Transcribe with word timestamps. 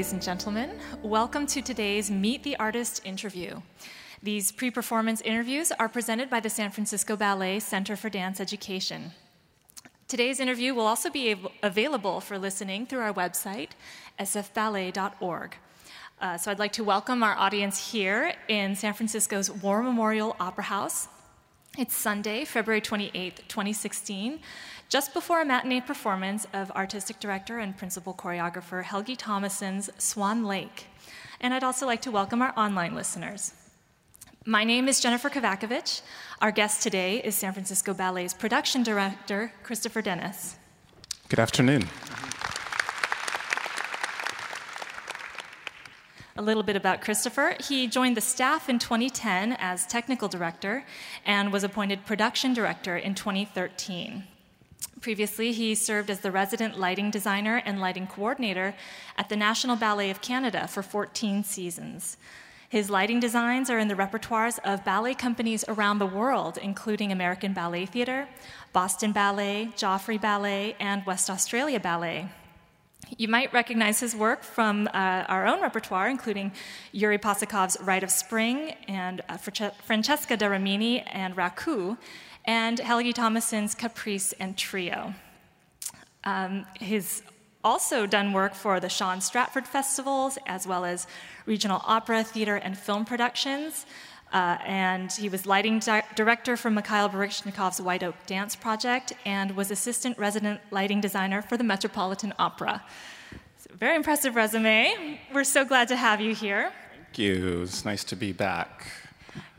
ladies 0.00 0.14
and 0.14 0.22
gentlemen. 0.22 0.70
Welcome 1.02 1.46
to 1.48 1.60
today's 1.60 2.10
Meet 2.10 2.42
the 2.42 2.56
Artist 2.56 3.02
interview. 3.04 3.60
These 4.22 4.50
pre 4.50 4.70
performance 4.70 5.20
interviews 5.20 5.72
are 5.72 5.90
presented 5.90 6.30
by 6.30 6.40
the 6.40 6.48
San 6.48 6.70
Francisco 6.70 7.16
Ballet 7.16 7.60
Center 7.60 7.96
for 7.96 8.08
Dance 8.08 8.40
Education. 8.40 9.12
Today's 10.08 10.40
interview 10.40 10.72
will 10.72 10.86
also 10.86 11.10
be 11.10 11.36
available 11.62 12.22
for 12.22 12.38
listening 12.38 12.86
through 12.86 13.00
our 13.00 13.12
website, 13.12 13.72
sfballet.org. 14.18 15.56
Uh, 16.18 16.38
so 16.38 16.50
I'd 16.50 16.58
like 16.58 16.72
to 16.72 16.82
welcome 16.82 17.22
our 17.22 17.36
audience 17.36 17.92
here 17.92 18.32
in 18.48 18.74
San 18.76 18.94
Francisco's 18.94 19.50
War 19.50 19.82
Memorial 19.82 20.34
Opera 20.40 20.64
House. 20.64 21.08
It's 21.76 21.94
Sunday, 21.94 22.46
February 22.46 22.80
28th, 22.80 23.46
2016, 23.48 24.40
just 24.90 25.14
before 25.14 25.40
a 25.40 25.44
matinee 25.44 25.80
performance 25.80 26.48
of 26.52 26.68
artistic 26.72 27.20
director 27.20 27.60
and 27.60 27.76
principal 27.76 28.12
choreographer 28.12 28.82
Helgi 28.82 29.14
Tomasson's 29.14 29.88
Swan 29.98 30.44
Lake. 30.44 30.86
And 31.40 31.54
I'd 31.54 31.62
also 31.62 31.86
like 31.86 32.02
to 32.02 32.10
welcome 32.10 32.42
our 32.42 32.52
online 32.56 32.96
listeners. 32.96 33.54
My 34.44 34.64
name 34.64 34.88
is 34.88 34.98
Jennifer 34.98 35.30
Kavakovich. 35.30 36.02
Our 36.42 36.50
guest 36.50 36.82
today 36.82 37.22
is 37.22 37.36
San 37.36 37.52
Francisco 37.52 37.94
Ballet's 37.94 38.34
production 38.34 38.82
director, 38.82 39.52
Christopher 39.62 40.02
Dennis. 40.02 40.56
Good 41.28 41.38
afternoon. 41.38 41.88
A 46.36 46.42
little 46.42 46.64
bit 46.64 46.74
about 46.74 47.00
Christopher. 47.00 47.54
He 47.60 47.86
joined 47.86 48.16
the 48.16 48.20
staff 48.20 48.68
in 48.68 48.80
2010 48.80 49.52
as 49.52 49.86
technical 49.86 50.26
director 50.26 50.84
and 51.24 51.52
was 51.52 51.62
appointed 51.62 52.06
production 52.06 52.54
director 52.54 52.96
in 52.96 53.14
2013. 53.14 54.24
Previously, 55.00 55.52
he 55.52 55.74
served 55.74 56.10
as 56.10 56.20
the 56.20 56.30
resident 56.30 56.78
lighting 56.78 57.10
designer 57.10 57.62
and 57.64 57.80
lighting 57.80 58.06
coordinator 58.06 58.74
at 59.16 59.28
the 59.28 59.36
National 59.36 59.76
Ballet 59.76 60.10
of 60.10 60.20
Canada 60.20 60.66
for 60.66 60.82
14 60.82 61.42
seasons. 61.44 62.16
His 62.68 62.88
lighting 62.88 63.18
designs 63.18 63.68
are 63.68 63.78
in 63.78 63.88
the 63.88 63.96
repertoires 63.96 64.58
of 64.62 64.84
ballet 64.84 65.14
companies 65.14 65.64
around 65.66 65.98
the 65.98 66.06
world, 66.06 66.56
including 66.56 67.10
American 67.10 67.52
Ballet 67.52 67.86
Theatre, 67.86 68.28
Boston 68.72 69.10
Ballet, 69.10 69.72
Joffrey 69.76 70.20
Ballet, 70.20 70.76
and 70.78 71.04
West 71.04 71.28
Australia 71.28 71.80
Ballet. 71.80 72.28
You 73.18 73.26
might 73.26 73.52
recognize 73.52 73.98
his 73.98 74.14
work 74.14 74.44
from 74.44 74.86
uh, 74.88 75.24
our 75.26 75.46
own 75.46 75.60
repertoire, 75.60 76.08
including 76.08 76.52
Yuri 76.92 77.18
Possokhov's 77.18 77.76
Rite 77.80 78.04
of 78.04 78.10
Spring 78.12 78.76
and 78.86 79.20
uh, 79.28 79.36
Francesca 79.36 80.36
da 80.36 80.46
Rimini 80.46 81.00
and 81.00 81.34
Raku, 81.34 81.98
and 82.44 82.78
Helgi 82.78 83.12
Tomasson's 83.12 83.74
Caprice 83.74 84.32
and 84.40 84.56
Trio. 84.56 85.14
Um, 86.24 86.66
he's 86.78 87.22
also 87.62 88.06
done 88.06 88.32
work 88.32 88.54
for 88.54 88.80
the 88.80 88.88
Shaw 88.88 89.12
and 89.12 89.22
Stratford 89.22 89.66
Festivals, 89.66 90.38
as 90.46 90.66
well 90.66 90.84
as 90.84 91.06
regional 91.46 91.82
opera, 91.84 92.24
theater, 92.24 92.56
and 92.56 92.76
film 92.76 93.04
productions. 93.04 93.86
Uh, 94.32 94.56
and 94.64 95.12
he 95.12 95.28
was 95.28 95.44
lighting 95.44 95.80
di- 95.80 96.04
director 96.14 96.56
for 96.56 96.70
Mikhail 96.70 97.08
Baryshnikov's 97.08 97.80
White 97.80 98.04
Oak 98.04 98.14
Dance 98.26 98.54
Project 98.54 99.12
and 99.24 99.56
was 99.56 99.70
assistant 99.70 100.16
resident 100.18 100.60
lighting 100.70 101.00
designer 101.00 101.42
for 101.42 101.56
the 101.56 101.64
Metropolitan 101.64 102.32
Opera. 102.38 102.82
So 103.58 103.74
very 103.74 103.96
impressive 103.96 104.36
resume. 104.36 105.18
We're 105.34 105.44
so 105.44 105.64
glad 105.64 105.88
to 105.88 105.96
have 105.96 106.20
you 106.20 106.34
here. 106.34 106.70
Thank 106.94 107.18
you. 107.18 107.62
It's 107.62 107.84
nice 107.84 108.04
to 108.04 108.16
be 108.16 108.32
back. 108.32 108.86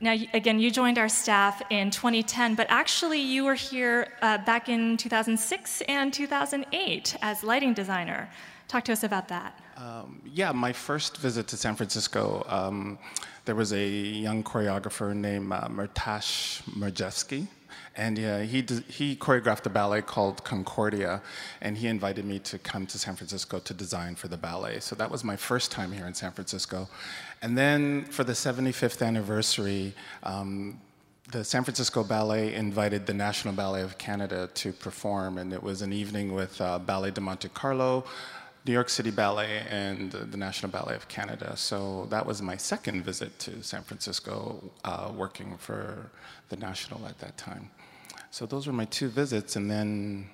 Now, 0.03 0.16
again, 0.33 0.59
you 0.59 0.71
joined 0.71 0.97
our 0.97 1.07
staff 1.07 1.61
in 1.69 1.91
2010, 1.91 2.55
but 2.55 2.66
actually 2.69 3.21
you 3.21 3.44
were 3.45 3.53
here 3.53 4.07
uh, 4.23 4.39
back 4.39 4.67
in 4.67 4.97
2006 4.97 5.81
and 5.81 6.11
2008 6.11 7.16
as 7.21 7.44
lighting 7.44 7.75
designer. 7.75 8.27
Talk 8.67 8.83
to 8.85 8.94
us 8.94 9.03
about 9.03 9.27
that. 9.27 9.59
Um, 9.77 10.19
yeah, 10.25 10.51
my 10.53 10.73
first 10.73 11.17
visit 11.17 11.47
to 11.50 11.57
San 11.57 11.75
Francisco, 11.75 12.44
um, 12.50 12.97
there 13.45 13.53
was 13.53 13.73
a 13.73 13.88
young 13.88 14.44
choreographer 14.44 15.16
named 15.16 15.53
uh, 15.53 15.67
Matjash 15.67 16.63
Mrozewski, 16.63 17.47
and 17.96 18.18
he, 18.18 18.62
he 18.88 19.16
choreographed 19.16 19.66
a 19.66 19.69
ballet 19.69 20.02
called 20.02 20.44
Concordia, 20.44 21.22
and 21.62 21.78
he 21.78 21.88
invited 21.88 22.25
me 22.25 22.40
to 22.40 22.57
come 22.57 22.85
to 22.88 22.97
San 22.97 23.16
Francisco 23.16 23.59
to 23.59 23.74
design 23.74 24.16
for 24.16 24.28
the 24.28 24.38
ballet. 24.38 24.79
So 24.79 24.96
that 24.96 25.12
was 25.12 25.24
my 25.24 25.35
first 25.35 25.72
time 25.72 25.91
here 25.91 26.07
in 26.07 26.13
San 26.13 26.31
Francisco. 26.31 26.88
And 27.41 27.57
then 27.57 28.06
for 28.06 28.24
the 28.24 28.34
75th 28.34 29.06
anniversary, 29.06 29.94
um, 30.24 30.79
the 31.31 31.44
San 31.44 31.63
Francisco 31.63 32.03
Ballet 32.03 32.53
invited 32.53 33.06
the 33.06 33.13
National 33.13 33.53
Ballet 33.53 33.81
of 33.81 33.97
Canada 33.97 34.50
to 34.56 34.73
perform, 34.73 35.38
and 35.38 35.53
it 35.53 35.62
was 35.62 35.81
an 35.81 35.94
evening 35.94 36.34
with 36.34 36.59
uh, 36.59 36.79
Ballet 36.79 37.12
de 37.12 37.22
Monte 37.22 37.50
Carlo, 37.50 38.06
New 38.66 38.73
York 38.73 38.90
City 38.90 39.12
Ballet, 39.12 39.63
and 39.69 40.12
the 40.12 40.38
National 40.38 40.72
Ballet 40.72 40.96
of 40.96 41.08
Canada. 41.08 41.56
So 41.58 42.06
that 42.09 42.25
was 42.25 42.41
my 42.41 42.58
second 42.58 43.03
visit 43.03 43.38
to 43.40 43.63
San 43.63 43.81
Francisco, 43.81 44.72
uh, 44.84 45.12
working 45.16 45.58
for 45.58 46.12
the 46.50 46.58
National 46.58 47.06
at 47.08 47.18
that 47.19 47.38
time. 47.38 47.69
So 48.31 48.46
those 48.46 48.66
were 48.66 48.74
my 48.74 48.86
two 48.86 49.09
visits, 49.09 49.58
and 49.58 49.69
then 49.69 50.30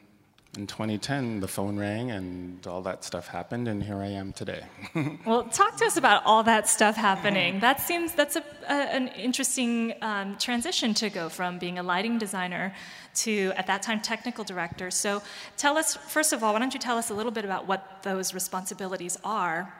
in 0.56 0.68
2010, 0.68 1.40
the 1.40 1.48
phone 1.48 1.78
rang 1.78 2.12
and 2.12 2.66
all 2.68 2.84
that 2.84 3.04
stuff 3.04 3.28
happened, 3.28 3.68
and 3.68 3.84
here 3.84 3.98
I 3.98 4.08
am 4.08 4.34
today. 4.34 4.62
well, 5.26 5.46
talk 5.46 5.78
to 5.78 5.86
us 5.86 5.98
about 5.98 6.22
all 6.24 6.44
that 6.44 6.70
stuff 6.70 6.96
happening. 6.96 7.60
That 7.60 7.82
seems 7.82 8.14
that's 8.14 8.36
a, 8.36 8.44
a, 8.70 8.74
an 8.74 9.08
interesting 9.10 9.96
um, 10.04 10.38
transition 10.38 10.94
to 10.94 11.10
go 11.10 11.28
from 11.28 11.58
being 11.58 11.80
a 11.80 11.84
lighting 11.84 12.20
designer 12.20 12.72
to, 13.16 13.52
at 13.56 13.66
that 13.66 13.82
time, 13.82 14.00
technical 14.00 14.44
director. 14.44 14.92
So, 14.92 15.24
tell 15.58 15.76
us 15.76 15.96
first 15.96 16.34
of 16.34 16.44
all, 16.44 16.54
why 16.54 16.60
don't 16.60 16.76
you 16.76 16.80
tell 16.80 17.00
us 17.00 17.10
a 17.10 17.16
little 17.16 17.32
bit 17.32 17.46
about 17.46 17.68
what 17.68 18.04
those 18.04 18.32
responsibilities 18.32 19.18
are 19.24 19.74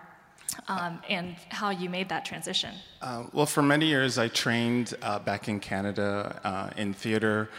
um, 0.68 1.02
and 1.08 1.36
how 1.50 1.70
you 1.70 1.90
made 1.90 2.10
that 2.10 2.26
transition. 2.26 2.74
Uh, 3.02 3.26
well, 3.32 3.46
for 3.46 3.62
many 3.62 3.86
years, 3.86 4.18
I 4.18 4.28
trained 4.28 4.96
uh, 5.02 5.20
back 5.20 5.48
in 5.48 5.60
Canada 5.60 6.40
uh, 6.44 6.70
in 6.78 6.94
theater 6.94 7.50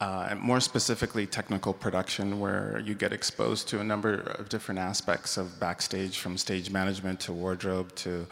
uh, 0.00 0.34
more 0.38 0.60
specifically 0.60 1.26
technical 1.26 1.74
production, 1.74 2.40
where 2.40 2.82
you 2.84 2.94
get 2.94 3.12
exposed 3.12 3.68
to 3.68 3.80
a 3.80 3.84
number 3.84 4.14
of 4.38 4.48
different 4.48 4.78
aspects 4.78 5.36
of 5.36 5.60
backstage, 5.60 6.18
from 6.18 6.38
stage 6.38 6.70
management 6.70 7.20
to 7.20 7.32
wardrobe 7.32 7.94
to 7.96 8.26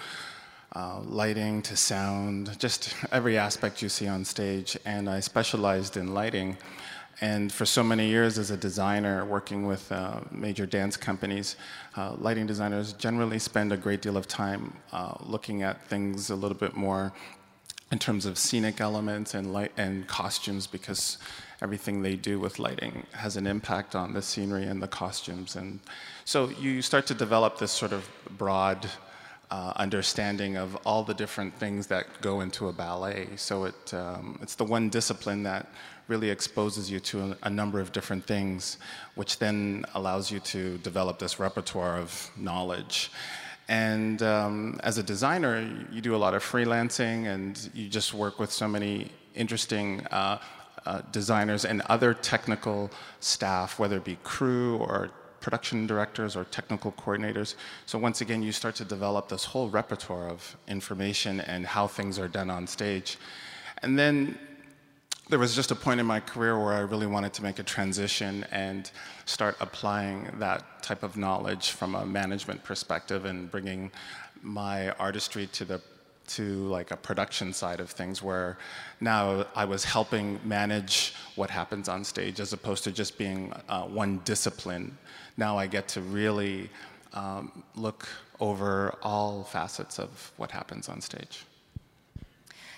uh, 0.74 1.00
lighting 1.00 1.62
to 1.62 1.76
sound, 1.76 2.58
just 2.58 2.94
every 3.12 3.36
aspect 3.36 3.82
you 3.82 3.88
see 3.88 4.06
on 4.06 4.24
stage. 4.24 4.78
And 4.84 5.08
I 5.08 5.20
specialized 5.20 5.96
in 5.96 6.14
lighting. 6.14 6.56
And 7.20 7.52
for 7.52 7.66
so 7.66 7.82
many 7.82 8.06
years 8.08 8.38
as 8.38 8.50
a 8.50 8.56
designer 8.56 9.24
working 9.24 9.66
with 9.66 9.90
uh, 9.90 10.20
major 10.30 10.66
dance 10.66 10.96
companies, 10.96 11.56
uh, 11.96 12.14
lighting 12.16 12.46
designers 12.46 12.92
generally 12.92 13.40
spend 13.40 13.72
a 13.72 13.76
great 13.76 14.02
deal 14.02 14.16
of 14.16 14.28
time 14.28 14.72
uh, 14.92 15.14
looking 15.20 15.62
at 15.62 15.84
things 15.88 16.30
a 16.30 16.36
little 16.36 16.56
bit 16.56 16.76
more 16.76 17.12
in 17.90 17.98
terms 17.98 18.26
of 18.26 18.36
scenic 18.38 18.80
elements 18.80 19.34
and 19.34 19.52
light 19.52 19.72
and 19.76 20.06
costumes 20.06 20.66
because 20.66 21.18
everything 21.62 22.02
they 22.02 22.16
do 22.16 22.38
with 22.38 22.58
lighting 22.58 23.06
has 23.12 23.36
an 23.36 23.46
impact 23.46 23.94
on 23.94 24.12
the 24.12 24.22
scenery 24.22 24.64
and 24.64 24.82
the 24.82 24.88
costumes. 24.88 25.56
And 25.56 25.80
so 26.24 26.50
you 26.50 26.82
start 26.82 27.06
to 27.06 27.14
develop 27.14 27.58
this 27.58 27.72
sort 27.72 27.92
of 27.92 28.08
broad 28.36 28.88
uh, 29.50 29.72
understanding 29.76 30.56
of 30.56 30.76
all 30.84 31.02
the 31.02 31.14
different 31.14 31.54
things 31.54 31.86
that 31.86 32.06
go 32.20 32.42
into 32.42 32.68
a 32.68 32.72
ballet. 32.72 33.28
So 33.36 33.64
it, 33.64 33.94
um, 33.94 34.38
it's 34.42 34.54
the 34.54 34.64
one 34.64 34.90
discipline 34.90 35.42
that 35.44 35.66
really 36.06 36.30
exposes 36.30 36.90
you 36.90 37.00
to 37.00 37.20
a, 37.20 37.36
a, 37.44 37.50
number 37.50 37.80
of 37.80 37.92
different 37.92 38.26
things, 38.26 38.78
which 39.14 39.38
then 39.38 39.84
allows 39.94 40.30
you 40.30 40.40
to 40.40 40.76
develop 40.78 41.18
this 41.18 41.38
repertoire 41.38 41.96
of 41.96 42.30
knowledge. 42.36 43.10
And 43.68 44.22
um, 44.22 44.80
as 44.82 44.96
a 44.96 45.02
designer, 45.02 45.68
you 45.92 46.00
do 46.00 46.14
a 46.14 46.20
lot 46.24 46.34
of 46.34 46.42
freelancing 46.42 47.26
and 47.26 47.70
you 47.74 47.88
just 47.88 48.14
work 48.14 48.38
with 48.38 48.50
so 48.50 48.66
many 48.66 49.10
interesting 49.34 50.06
uh, 50.10 50.38
uh, 50.86 51.02
designers 51.12 51.66
and 51.66 51.82
other 51.82 52.14
technical 52.14 52.90
staff, 53.20 53.78
whether 53.78 53.98
it 53.98 54.04
be 54.04 54.16
crew 54.24 54.78
or 54.78 55.10
production 55.40 55.86
directors 55.86 56.34
or 56.34 56.44
technical 56.44 56.92
coordinators. 56.92 57.54
So 57.86 57.98
once 57.98 58.22
again, 58.22 58.42
you 58.42 58.52
start 58.52 58.74
to 58.76 58.84
develop 58.84 59.28
this 59.28 59.44
whole 59.44 59.68
repertoire 59.68 60.28
of 60.28 60.56
information 60.66 61.40
and 61.40 61.66
how 61.66 61.86
things 61.86 62.18
are 62.18 62.28
done 62.28 62.50
on 62.50 62.66
stage. 62.66 63.18
And 63.82 63.98
then 63.98 64.38
there 65.28 65.38
was 65.38 65.54
just 65.54 65.70
a 65.70 65.74
point 65.74 66.00
in 66.00 66.06
my 66.06 66.20
career 66.20 66.58
where 66.58 66.72
I 66.72 66.80
really 66.80 67.06
wanted 67.06 67.34
to 67.34 67.42
make 67.42 67.58
a 67.58 67.62
transition 67.62 68.46
and 68.50 68.90
start 69.26 69.56
applying 69.60 70.30
that 70.38 70.82
type 70.82 71.02
of 71.02 71.16
knowledge 71.16 71.72
from 71.72 71.94
a 71.94 72.06
management 72.06 72.64
perspective 72.64 73.26
and 73.26 73.50
bringing 73.50 73.90
my 74.42 74.90
artistry 74.92 75.46
to 75.48 75.64
the 75.64 75.80
to 76.28 76.66
like 76.66 76.90
a 76.90 76.96
production 76.96 77.54
side 77.54 77.80
of 77.80 77.88
things 77.90 78.22
where 78.22 78.58
now 79.00 79.46
I 79.56 79.64
was 79.64 79.82
helping 79.82 80.38
manage 80.44 81.14
what 81.36 81.48
happens 81.48 81.88
on 81.88 82.04
stage 82.04 82.38
as 82.38 82.52
opposed 82.52 82.84
to 82.84 82.92
just 82.92 83.16
being 83.16 83.50
uh, 83.70 83.84
one 83.84 84.20
discipline. 84.26 84.98
Now 85.38 85.56
I 85.56 85.66
get 85.66 85.88
to 85.88 86.02
really 86.02 86.68
um, 87.14 87.64
look 87.76 88.06
over 88.40 88.94
all 89.02 89.42
facets 89.44 89.98
of 89.98 90.32
what 90.36 90.50
happens 90.50 90.90
on 90.90 91.00
stage. 91.00 91.46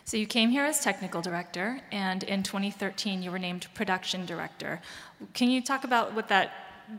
So 0.04 0.16
you 0.16 0.26
came 0.26 0.50
here 0.50 0.64
as 0.64 0.80
technical 0.80 1.22
director, 1.22 1.80
and 1.92 2.22
in 2.24 2.42
2013 2.42 3.22
you 3.22 3.30
were 3.30 3.38
named 3.38 3.66
production 3.74 4.26
director. 4.26 4.80
Can 5.34 5.50
you 5.50 5.62
talk 5.62 5.84
about 5.84 6.14
what 6.14 6.28
that 6.28 6.52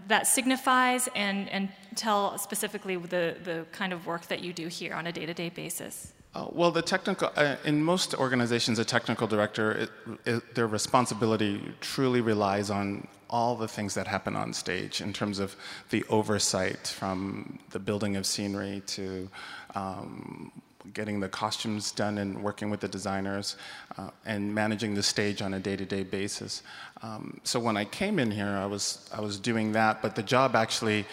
that 0.07 0.25
signifies 0.25 1.09
and, 1.15 1.49
and 1.49 1.69
tell 1.95 2.37
specifically 2.37 2.95
the, 2.95 3.35
the 3.43 3.65
kind 3.71 3.91
of 3.91 4.07
work 4.07 4.25
that 4.27 4.41
you 4.41 4.53
do 4.53 4.67
here 4.67 4.93
on 4.93 5.07
a 5.07 5.11
day 5.11 5.25
to 5.25 5.33
day 5.33 5.49
basis? 5.49 6.13
Uh, 6.33 6.47
well, 6.51 6.71
the 6.71 6.81
technical, 6.81 7.29
uh, 7.35 7.57
in 7.65 7.83
most 7.83 8.15
organizations, 8.15 8.79
a 8.79 8.85
technical 8.85 9.27
director, 9.27 9.71
it, 9.73 9.89
it, 10.25 10.55
their 10.55 10.67
responsibility 10.67 11.61
truly 11.81 12.21
relies 12.21 12.69
on 12.69 13.05
all 13.29 13.55
the 13.55 13.67
things 13.67 13.93
that 13.93 14.07
happen 14.07 14.35
on 14.35 14.53
stage 14.53 15.01
in 15.01 15.11
terms 15.11 15.39
of 15.39 15.55
the 15.89 16.05
oversight 16.09 16.87
from 16.87 17.59
the 17.71 17.79
building 17.79 18.15
of 18.15 18.25
scenery 18.25 18.81
to 18.85 19.27
um, 19.75 20.51
getting 20.93 21.19
the 21.19 21.29
costumes 21.29 21.91
done 21.91 22.17
and 22.17 22.41
working 22.43 22.69
with 22.69 22.79
the 22.79 22.87
designers 22.87 23.55
uh, 23.97 24.09
and 24.25 24.53
managing 24.53 24.95
the 24.95 25.03
stage 25.03 25.41
on 25.41 25.53
a 25.53 25.59
day-to-day 25.59 26.03
basis. 26.03 26.63
Um, 27.03 27.39
so 27.43 27.59
when 27.59 27.77
I 27.77 27.85
came 27.85 28.19
in 28.19 28.31
here, 28.31 28.47
I 28.47 28.65
was 28.65 29.09
I 29.13 29.21
was 29.21 29.39
doing 29.39 29.71
that, 29.73 30.01
but 30.01 30.15
the 30.15 30.23
job 30.23 30.55
actually 30.55 31.05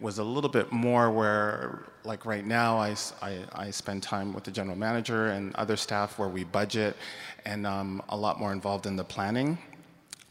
was 0.00 0.18
a 0.18 0.24
little 0.24 0.50
bit 0.50 0.72
more 0.72 1.10
where, 1.10 1.84
like 2.04 2.24
right 2.24 2.46
now, 2.46 2.78
I, 2.78 2.96
I, 3.20 3.38
I 3.52 3.70
spend 3.70 4.02
time 4.02 4.32
with 4.32 4.44
the 4.44 4.50
general 4.50 4.76
manager 4.76 5.28
and 5.28 5.54
other 5.56 5.76
staff 5.76 6.18
where 6.18 6.28
we 6.28 6.44
budget, 6.44 6.96
and 7.44 7.66
um, 7.66 8.02
a 8.08 8.16
lot 8.16 8.40
more 8.40 8.52
involved 8.52 8.86
in 8.86 8.96
the 8.96 9.04
planning. 9.04 9.58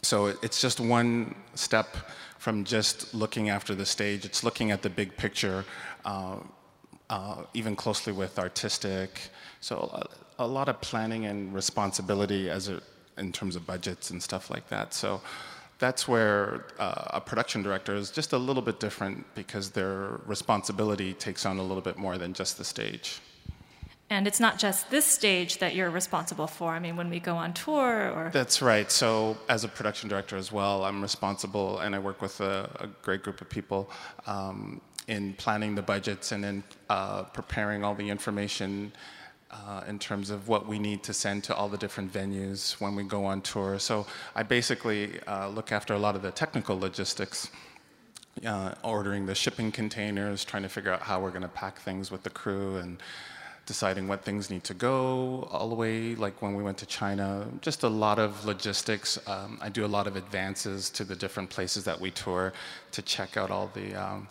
So 0.01 0.27
it's 0.41 0.59
just 0.59 0.79
one 0.79 1.35
step 1.53 1.97
from 2.39 2.63
just 2.63 3.13
looking 3.13 3.49
after 3.49 3.75
the 3.75 3.85
stage. 3.85 4.25
It's 4.25 4.43
looking 4.43 4.71
at 4.71 4.81
the 4.81 4.89
big 4.89 5.15
picture. 5.17 5.65
Uh, 6.03 6.37
uh, 7.09 7.43
even 7.53 7.75
closely 7.75 8.13
with 8.13 8.37
artistic. 8.39 9.19
So 9.61 9.89
a, 10.39 10.43
a, 10.43 10.47
lot 10.47 10.69
of 10.69 10.79
planning 10.81 11.25
and 11.25 11.53
responsibility 11.53 12.49
as 12.49 12.69
a, 12.69 12.81
in 13.17 13.31
terms 13.31 13.55
of 13.55 13.65
budgets 13.65 14.09
and 14.11 14.21
stuff 14.21 14.49
like 14.49 14.69
that. 14.69 14.93
So 14.93 15.21
that's 15.79 16.07
where 16.07 16.65
uh, 16.77 17.05
a 17.15 17.21
production 17.21 17.63
director 17.63 17.95
is 17.95 18.11
just 18.11 18.33
a 18.33 18.37
little 18.37 18.61
bit 18.61 18.79
different 18.79 19.25
because 19.33 19.71
their 19.71 20.19
responsibility 20.25 21.13
takes 21.13 21.45
on 21.45 21.57
a 21.57 21.63
little 21.63 21.81
bit 21.81 21.97
more 21.97 22.17
than 22.17 22.33
just 22.33 22.57
the 22.57 22.65
stage. 22.65 23.19
And 24.11 24.25
it's 24.25 24.39
not 24.39 24.57
just 24.57 24.89
this 24.89 25.05
stage 25.05 25.59
that 25.59 25.75
you're 25.75 25.91
responsible 25.91 26.47
for. 26.47 26.71
I 26.71 26.79
mean, 26.79 26.95
when 26.95 27.11
we 27.11 27.19
go 27.19 27.35
on 27.35 27.53
tour 27.53 28.09
or. 28.09 28.31
That's 28.33 28.59
right. 28.59 28.91
So, 28.91 29.37
as 29.47 29.63
a 29.63 29.67
production 29.67 30.09
director 30.09 30.35
as 30.35 30.51
well, 30.51 30.83
I'm 30.83 30.99
responsible 30.99 31.79
and 31.79 31.93
I 31.93 31.99
work 31.99 32.19
with 32.19 32.41
a, 32.41 32.69
a 32.79 32.87
great 33.03 33.21
group 33.21 33.39
of 33.39 33.49
people 33.49 33.91
um, 34.25 34.81
in 35.09 35.33
planning 35.33 35.75
the 35.75 35.81
budgets 35.81 36.31
and 36.31 36.45
in 36.45 36.63
uh, 36.89 37.23
preparing 37.23 37.83
all 37.83 37.95
the 37.95 38.09
information 38.09 38.91
uh, 39.51 39.81
in 39.87 39.97
terms 39.97 40.29
of 40.29 40.47
what 40.47 40.67
we 40.67 40.77
need 40.77 41.01
to 41.03 41.13
send 41.13 41.43
to 41.43 41.55
all 41.55 41.67
the 41.67 41.77
different 41.77 42.13
venues 42.13 42.79
when 42.79 42.95
we 42.95 43.03
go 43.03 43.25
on 43.25 43.41
tour. 43.41 43.79
So 43.79 44.05
I 44.35 44.43
basically 44.43 45.19
uh, 45.27 45.47
look 45.49 45.71
after 45.71 45.95
a 45.95 45.99
lot 45.99 46.15
of 46.15 46.21
the 46.21 46.31
technical 46.31 46.79
logistics. 46.79 47.49
Uh, 48.45 48.73
ordering 48.83 49.25
the 49.25 49.35
shipping 49.35 49.69
containers, 49.69 50.45
trying 50.45 50.63
to 50.63 50.69
figure 50.69 50.93
out 50.93 51.01
how 51.01 51.19
we're 51.19 51.31
going 51.31 51.41
to 51.41 51.55
pack 51.63 51.77
things 51.79 52.09
with 52.09 52.23
the 52.23 52.29
crew, 52.29 52.77
and 52.77 53.01
deciding 53.65 54.07
what 54.07 54.23
things 54.23 54.49
need 54.49 54.63
to 54.63 54.73
go 54.73 55.47
all 55.51 55.67
the 55.67 55.75
way, 55.75 56.15
like 56.15 56.41
when 56.41 56.55
we 56.55 56.63
went 56.63 56.77
to 56.77 56.85
China, 56.85 57.45
just 57.61 57.83
a 57.83 57.87
lot 57.87 58.17
of 58.17 58.45
logistics. 58.45 59.19
Um, 59.27 59.59
I 59.61 59.69
do 59.69 59.83
a 59.85 59.91
lot 59.97 60.07
of 60.07 60.15
advances 60.15 60.89
to 60.91 61.03
the 61.03 61.15
different 61.15 61.49
places 61.49 61.83
that 61.83 61.99
we 61.99 62.11
tour 62.11 62.53
to 62.91 63.01
check 63.01 63.35
out 63.35 63.51
all 63.51 63.69
the 63.73 63.93
um, 63.93 64.27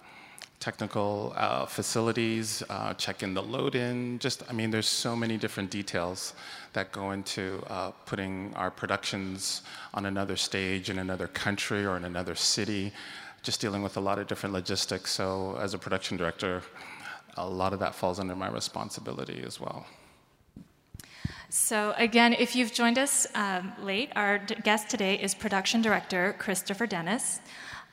technical 0.60 1.32
uh, 1.36 1.66
facilities, 1.66 2.62
uh, 2.68 2.92
check 2.94 3.22
in 3.22 3.32
the 3.34 3.42
load 3.42 3.74
in. 3.74 4.18
Just, 4.18 4.42
I 4.48 4.52
mean, 4.52 4.70
there's 4.70 4.88
so 4.88 5.14
many 5.14 5.36
different 5.36 5.70
details 5.70 6.34
that 6.72 6.90
go 6.90 7.12
into 7.12 7.62
uh, 7.68 7.92
putting 8.06 8.52
our 8.54 8.70
productions 8.70 9.62
on 9.94 10.06
another 10.06 10.36
stage 10.36 10.90
in 10.90 10.98
another 10.98 11.28
country 11.28 11.86
or 11.86 11.96
in 11.96 12.04
another 12.04 12.34
city, 12.34 12.92
just 13.42 13.60
dealing 13.60 13.82
with 13.82 13.96
a 13.96 14.00
lot 14.00 14.18
of 14.18 14.26
different 14.26 14.52
logistics. 14.52 15.12
So, 15.12 15.56
as 15.60 15.74
a 15.74 15.78
production 15.78 16.16
director, 16.16 16.62
a 17.36 17.48
lot 17.48 17.72
of 17.72 17.78
that 17.78 17.94
falls 17.94 18.18
under 18.18 18.34
my 18.34 18.48
responsibility 18.48 19.42
as 19.46 19.60
well. 19.60 19.86
So, 21.50 21.94
again, 21.96 22.34
if 22.34 22.54
you've 22.54 22.74
joined 22.74 22.98
us 22.98 23.26
um, 23.34 23.72
late, 23.80 24.10
our 24.16 24.38
guest 24.38 24.90
today 24.90 25.14
is 25.14 25.34
production 25.34 25.80
director 25.80 26.34
Christopher 26.38 26.86
Dennis. 26.86 27.40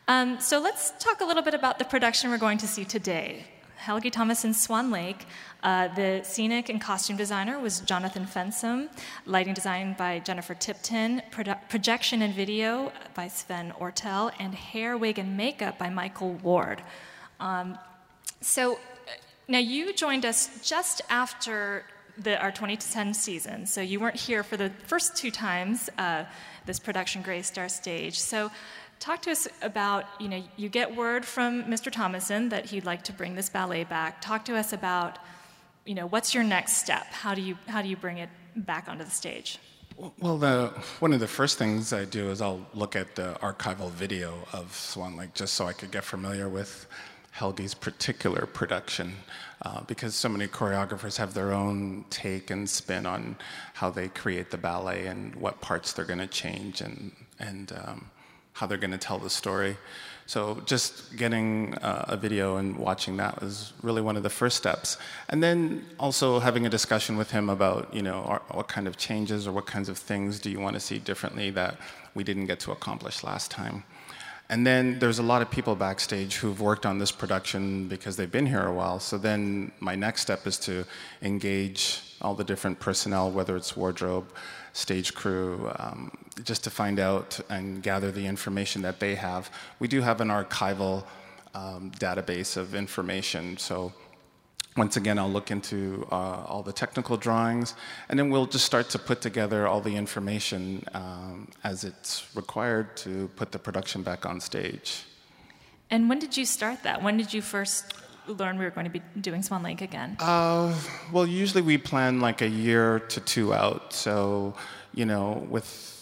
Um, 0.07 0.39
so 0.39 0.59
let's 0.59 0.91
talk 0.99 1.21
a 1.21 1.25
little 1.25 1.41
bit 1.41 1.55
about 1.55 1.79
the 1.79 1.85
production 1.85 2.29
we're 2.29 2.37
going 2.37 2.59
to 2.59 2.67
see 2.67 2.85
today. 2.85 3.45
Helgi 3.75 4.11
Tomasson's 4.11 4.61
Swan 4.61 4.91
Lake. 4.91 5.25
Uh, 5.63 5.87
the 5.95 6.21
scenic 6.23 6.69
and 6.69 6.79
costume 6.79 7.17
designer 7.17 7.59
was 7.59 7.79
Jonathan 7.79 8.25
Fensom. 8.25 8.87
Lighting 9.25 9.55
design 9.55 9.95
by 9.97 10.19
Jennifer 10.19 10.53
Tipton. 10.53 11.23
Projection 11.69 12.21
and 12.21 12.35
video 12.35 12.91
by 13.15 13.27
Sven 13.27 13.73
Ortel. 13.79 14.31
And 14.39 14.53
hair, 14.53 14.95
wig, 14.95 15.17
and 15.17 15.35
makeup 15.35 15.79
by 15.79 15.89
Michael 15.89 16.33
Ward. 16.33 16.83
Um, 17.39 17.77
so 18.41 18.77
now 19.47 19.59
you 19.59 19.91
joined 19.91 20.23
us 20.23 20.49
just 20.63 21.01
after 21.09 21.83
the, 22.17 22.39
our 22.39 22.51
2010 22.51 23.13
season. 23.13 23.65
So 23.65 23.81
you 23.81 23.99
weren't 23.99 24.15
here 24.15 24.43
for 24.43 24.55
the 24.55 24.69
first 24.85 25.15
two 25.15 25.31
times 25.31 25.89
uh, 25.97 26.25
this 26.65 26.79
production 26.79 27.21
graced 27.21 27.57
our 27.57 27.69
stage. 27.69 28.19
So 28.19 28.51
Talk 28.99 29.21
to 29.23 29.31
us 29.31 29.47
about, 29.61 30.05
you 30.19 30.27
know, 30.27 30.43
you 30.57 30.69
get 30.69 30.95
word 30.95 31.25
from 31.25 31.63
Mr. 31.65 31.91
Tomasson 31.91 32.49
that 32.49 32.65
he'd 32.65 32.85
like 32.85 33.03
to 33.03 33.13
bring 33.13 33.35
this 33.35 33.49
ballet 33.49 33.83
back. 33.83 34.21
Talk 34.21 34.45
to 34.45 34.55
us 34.55 34.73
about, 34.73 35.19
you 35.85 35.93
know, 35.93 36.07
what's 36.07 36.33
your 36.33 36.43
next 36.43 36.77
step? 36.77 37.05
How 37.07 37.35
do 37.35 37.41
you, 37.41 37.57
how 37.67 37.81
do 37.81 37.87
you 37.87 37.95
bring 37.95 38.17
it 38.17 38.29
back 38.55 38.87
onto 38.87 39.03
the 39.03 39.11
stage? 39.11 39.59
Well, 40.19 40.37
the, 40.37 40.73
one 40.99 41.13
of 41.13 41.19
the 41.19 41.27
first 41.27 41.57
things 41.57 41.93
I 41.93 42.05
do 42.05 42.29
is 42.29 42.41
I'll 42.41 42.65
look 42.73 42.95
at 42.95 43.15
the 43.15 43.37
archival 43.41 43.91
video 43.91 44.45
of 44.51 44.73
Swan 44.75 45.15
Lake 45.15 45.33
just 45.33 45.53
so 45.53 45.67
I 45.67 45.73
could 45.73 45.91
get 45.91 46.03
familiar 46.03 46.49
with 46.49 46.87
Helgi's 47.37 47.73
particular 47.73 48.45
production, 48.45 49.13
uh, 49.61 49.81
because 49.81 50.15
so 50.15 50.29
many 50.29 50.47
choreographers 50.47 51.17
have 51.17 51.33
their 51.33 51.51
own 51.51 52.05
take 52.09 52.49
and 52.49 52.69
spin 52.69 53.05
on 53.05 53.35
how 53.73 53.89
they 53.89 54.07
create 54.07 54.51
the 54.51 54.57
ballet 54.57 55.07
and 55.07 55.35
what 55.35 55.59
parts 55.59 55.91
they're 55.91 56.05
going 56.05 56.19
to 56.19 56.27
change 56.27 56.79
and 56.79 57.11
and 57.39 57.73
um, 57.73 58.09
how 58.55 58.65
they're 58.65 58.77
going 58.77 58.91
to 58.91 58.97
tell 58.97 59.19
the 59.19 59.29
story. 59.29 59.77
So 60.27 60.61
just 60.65 61.15
getting 61.17 61.75
uh, 61.75 62.05
a 62.07 62.17
video 62.17 62.55
and 62.57 62.77
watching 62.77 63.17
that 63.17 63.41
was 63.41 63.73
really 63.83 64.01
one 64.01 64.17
of 64.17 64.23
the 64.23 64.29
first 64.29 64.57
steps. 64.57 64.97
And 65.29 65.43
then 65.43 65.85
also 65.99 66.39
having 66.39 66.65
a 66.65 66.69
discussion 66.69 67.17
with 67.17 67.29
him 67.31 67.49
about, 67.49 67.93
you 67.93 68.01
know, 68.01 68.39
what 68.51 68.67
kind 68.67 68.87
of 68.87 68.97
changes 68.97 69.45
or 69.45 69.51
what 69.51 69.67
kinds 69.67 69.89
of 69.89 69.97
things 69.97 70.39
do 70.39 70.49
you 70.49 70.59
want 70.59 70.73
to 70.75 70.79
see 70.79 70.97
differently 70.97 71.51
that 71.51 71.77
we 72.15 72.23
didn't 72.23 72.47
get 72.47 72.59
to 72.61 72.71
accomplish 72.71 73.23
last 73.23 73.51
time. 73.51 73.83
And 74.49 74.65
then 74.65 74.99
there's 74.99 75.19
a 75.19 75.23
lot 75.23 75.41
of 75.41 75.51
people 75.51 75.75
backstage 75.75 76.35
who've 76.35 76.61
worked 76.61 76.85
on 76.85 76.97
this 76.97 77.11
production 77.11 77.87
because 77.87 78.15
they've 78.15 78.31
been 78.31 78.45
here 78.45 78.65
a 78.65 78.73
while. 78.73 78.99
So 78.99 79.17
then 79.17 79.71
my 79.79 79.95
next 79.95 80.21
step 80.21 80.47
is 80.47 80.57
to 80.59 80.85
engage 81.21 82.01
all 82.21 82.35
the 82.35 82.43
different 82.43 82.79
personnel, 82.79 83.31
whether 83.31 83.55
it's 83.55 83.75
wardrobe, 83.75 84.27
stage 84.73 85.13
crew, 85.13 85.71
um, 85.77 86.11
just 86.43 86.63
to 86.65 86.69
find 86.69 86.99
out 86.99 87.39
and 87.49 87.81
gather 87.81 88.11
the 88.11 88.25
information 88.25 88.81
that 88.81 88.99
they 88.99 89.15
have. 89.15 89.49
We 89.79 89.87
do 89.87 90.01
have 90.01 90.21
an 90.21 90.27
archival 90.29 91.05
um, 91.53 91.91
database 91.91 92.57
of 92.57 92.75
information, 92.75 93.57
so 93.57 93.93
once 94.77 94.97
again, 94.97 95.17
I'll 95.17 95.31
look 95.31 95.51
into 95.51 96.05
uh, 96.11 96.43
all 96.43 96.61
the 96.61 96.73
technical 96.73 97.15
drawings, 97.15 97.75
and 98.09 98.19
then 98.19 98.29
we'll 98.29 98.45
just 98.45 98.65
start 98.65 98.89
to 98.89 98.99
put 98.99 99.21
together 99.21 99.67
all 99.67 99.79
the 99.79 99.95
information 99.95 100.83
um, 100.93 101.47
as 101.63 101.85
it's 101.85 102.27
required 102.35 102.97
to 102.97 103.29
put 103.37 103.53
the 103.53 103.59
production 103.59 104.03
back 104.03 104.25
on 104.25 104.41
stage. 104.41 105.05
And 105.89 106.09
when 106.09 106.19
did 106.19 106.35
you 106.35 106.45
start 106.45 106.83
that? 106.83 107.01
When 107.01 107.15
did 107.15 107.33
you 107.33 107.41
first 107.41 107.93
learn 108.27 108.57
we 108.57 108.65
were 108.65 108.71
going 108.71 108.85
to 108.85 108.91
be 108.91 109.01
doing 109.21 109.41
Swan 109.43 109.63
Lake 109.63 109.81
again? 109.81 110.17
Uh, 110.19 110.75
well, 111.11 111.25
usually 111.25 111.61
we 111.61 111.77
plan 111.77 112.19
like 112.19 112.41
a 112.41 112.49
year 112.49 112.99
to 112.99 113.21
two 113.21 113.53
out. 113.53 113.93
So, 113.93 114.55
you 114.93 115.05
know, 115.05 115.47
with 115.49 115.94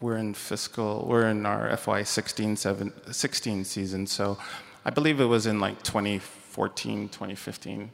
we're 0.00 0.16
in 0.16 0.32
fiscal, 0.34 1.04
we're 1.06 1.28
in 1.28 1.44
our 1.44 1.76
FY 1.76 2.02
16, 2.02 2.56
16 2.56 3.64
season. 3.64 4.06
So, 4.06 4.38
I 4.84 4.90
believe 4.90 5.20
it 5.20 5.26
was 5.26 5.46
in 5.46 5.60
like 5.60 5.82
2014, 5.82 7.10
2015. 7.10 7.90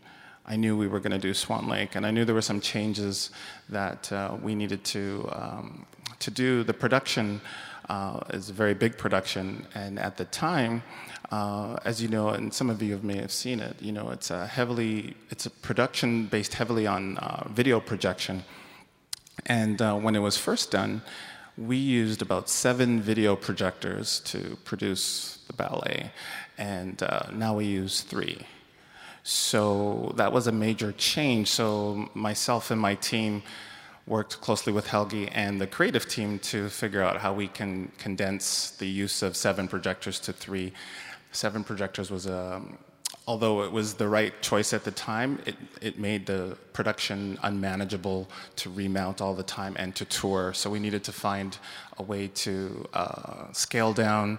I 0.47 0.55
knew 0.55 0.77
we 0.77 0.87
were 0.87 1.01
going 1.01 1.11
to 1.11 1.19
do 1.19 1.35
Swan 1.35 1.69
Lake, 1.69 1.97
and 1.97 2.07
I 2.07 2.13
knew 2.13 2.25
there 2.25 2.35
were 2.35 2.43
some 2.43 2.61
changes 2.61 3.31
that 3.69 4.13
uh, 4.13 4.37
we 4.41 4.55
needed 4.55 4.85
to 4.85 5.29
um, 5.33 5.87
to 6.21 6.31
do. 6.31 6.63
The 6.63 6.73
production 6.73 7.41
uh, 7.89 8.21
is 8.31 8.51
a 8.51 8.53
very 8.53 8.75
big 8.75 8.97
production, 8.97 9.67
and 9.75 9.99
at 9.99 10.17
the 10.17 10.27
time, 10.27 10.85
uh, 11.33 11.77
as 11.85 12.01
you 12.01 12.09
know, 12.09 12.29
and 12.29 12.55
some 12.55 12.71
of 12.71 12.81
you 12.81 13.01
may 13.03 13.17
have 13.17 13.33
seen 13.33 13.59
it, 13.59 13.75
you 13.81 13.91
know, 13.91 14.11
it's 14.11 14.31
a 14.31 14.47
heavily, 14.47 15.17
it's 15.31 15.47
a 15.47 15.51
production 15.51 16.27
based 16.27 16.55
heavily 16.55 16.87
on 16.87 17.19
uh, 17.19 17.49
video 17.51 17.81
projection. 17.81 18.45
And 19.47 19.83
uh, 19.83 19.97
when 19.97 20.15
it 20.15 20.21
was 20.21 20.39
first 20.39 20.71
done, 20.71 21.03
we 21.59 21.77
used 21.77 22.23
about 22.23 22.49
seven 22.49 23.01
video 23.01 23.35
projectors 23.35 24.21
to 24.21 24.57
produce 24.65 25.39
the 25.47 25.53
ballet, 25.53 26.11
and 26.59 27.03
uh, 27.03 27.31
now 27.33 27.57
we 27.57 27.65
use 27.65 28.03
three. 28.03 28.47
So 29.23 30.13
that 30.17 30.33
was 30.33 30.47
a 30.47 30.53
major 30.53 30.93
change. 30.93 31.49
So 31.49 32.09
myself 32.15 32.71
and 32.71 32.81
my 32.81 32.95
team 32.95 33.43
worked 34.07 34.41
closely 34.41 34.73
with 34.73 34.87
Helgi 34.87 35.29
and 35.33 35.61
the 35.61 35.67
creative 35.67 36.09
team 36.09 36.39
to 36.39 36.69
figure 36.69 37.03
out 37.03 37.17
how 37.19 37.33
we 37.33 37.49
can 37.49 37.91
condense 37.99 38.71
the 38.71 38.87
use 38.87 39.23
of 39.23 39.35
seven 39.35 39.67
projectors 39.67 40.21
to 40.21 40.33
three. 40.33 40.73
Seven 41.33 41.65
projectors 41.65 42.11
was 42.11 42.27
a, 42.27 42.63
although 43.27 43.63
it 43.63 43.73
was 43.73 43.95
the 43.95 44.09
right 44.09 44.41
choice 44.41 44.73
at 44.73 44.85
the 44.85 44.91
time, 44.93 45.41
it, 45.47 45.57
it 45.81 45.99
made 45.99 46.27
the 46.27 46.57
production 46.73 47.39
unmanageable 47.43 48.29
to 48.55 48.71
remount 48.71 49.21
all 49.21 49.35
the 49.35 49.43
time 49.43 49.75
and 49.79 49.97
to 49.97 50.05
tour. 50.05 50.53
So 50.55 50.71
we 50.71 50.79
needed 50.79 51.03
to 51.05 51.13
find 51.13 51.59
a 51.99 52.03
way 52.03 52.29
to 52.29 52.89
uh, 52.93 53.53
scale 53.53 53.93
down 53.93 54.39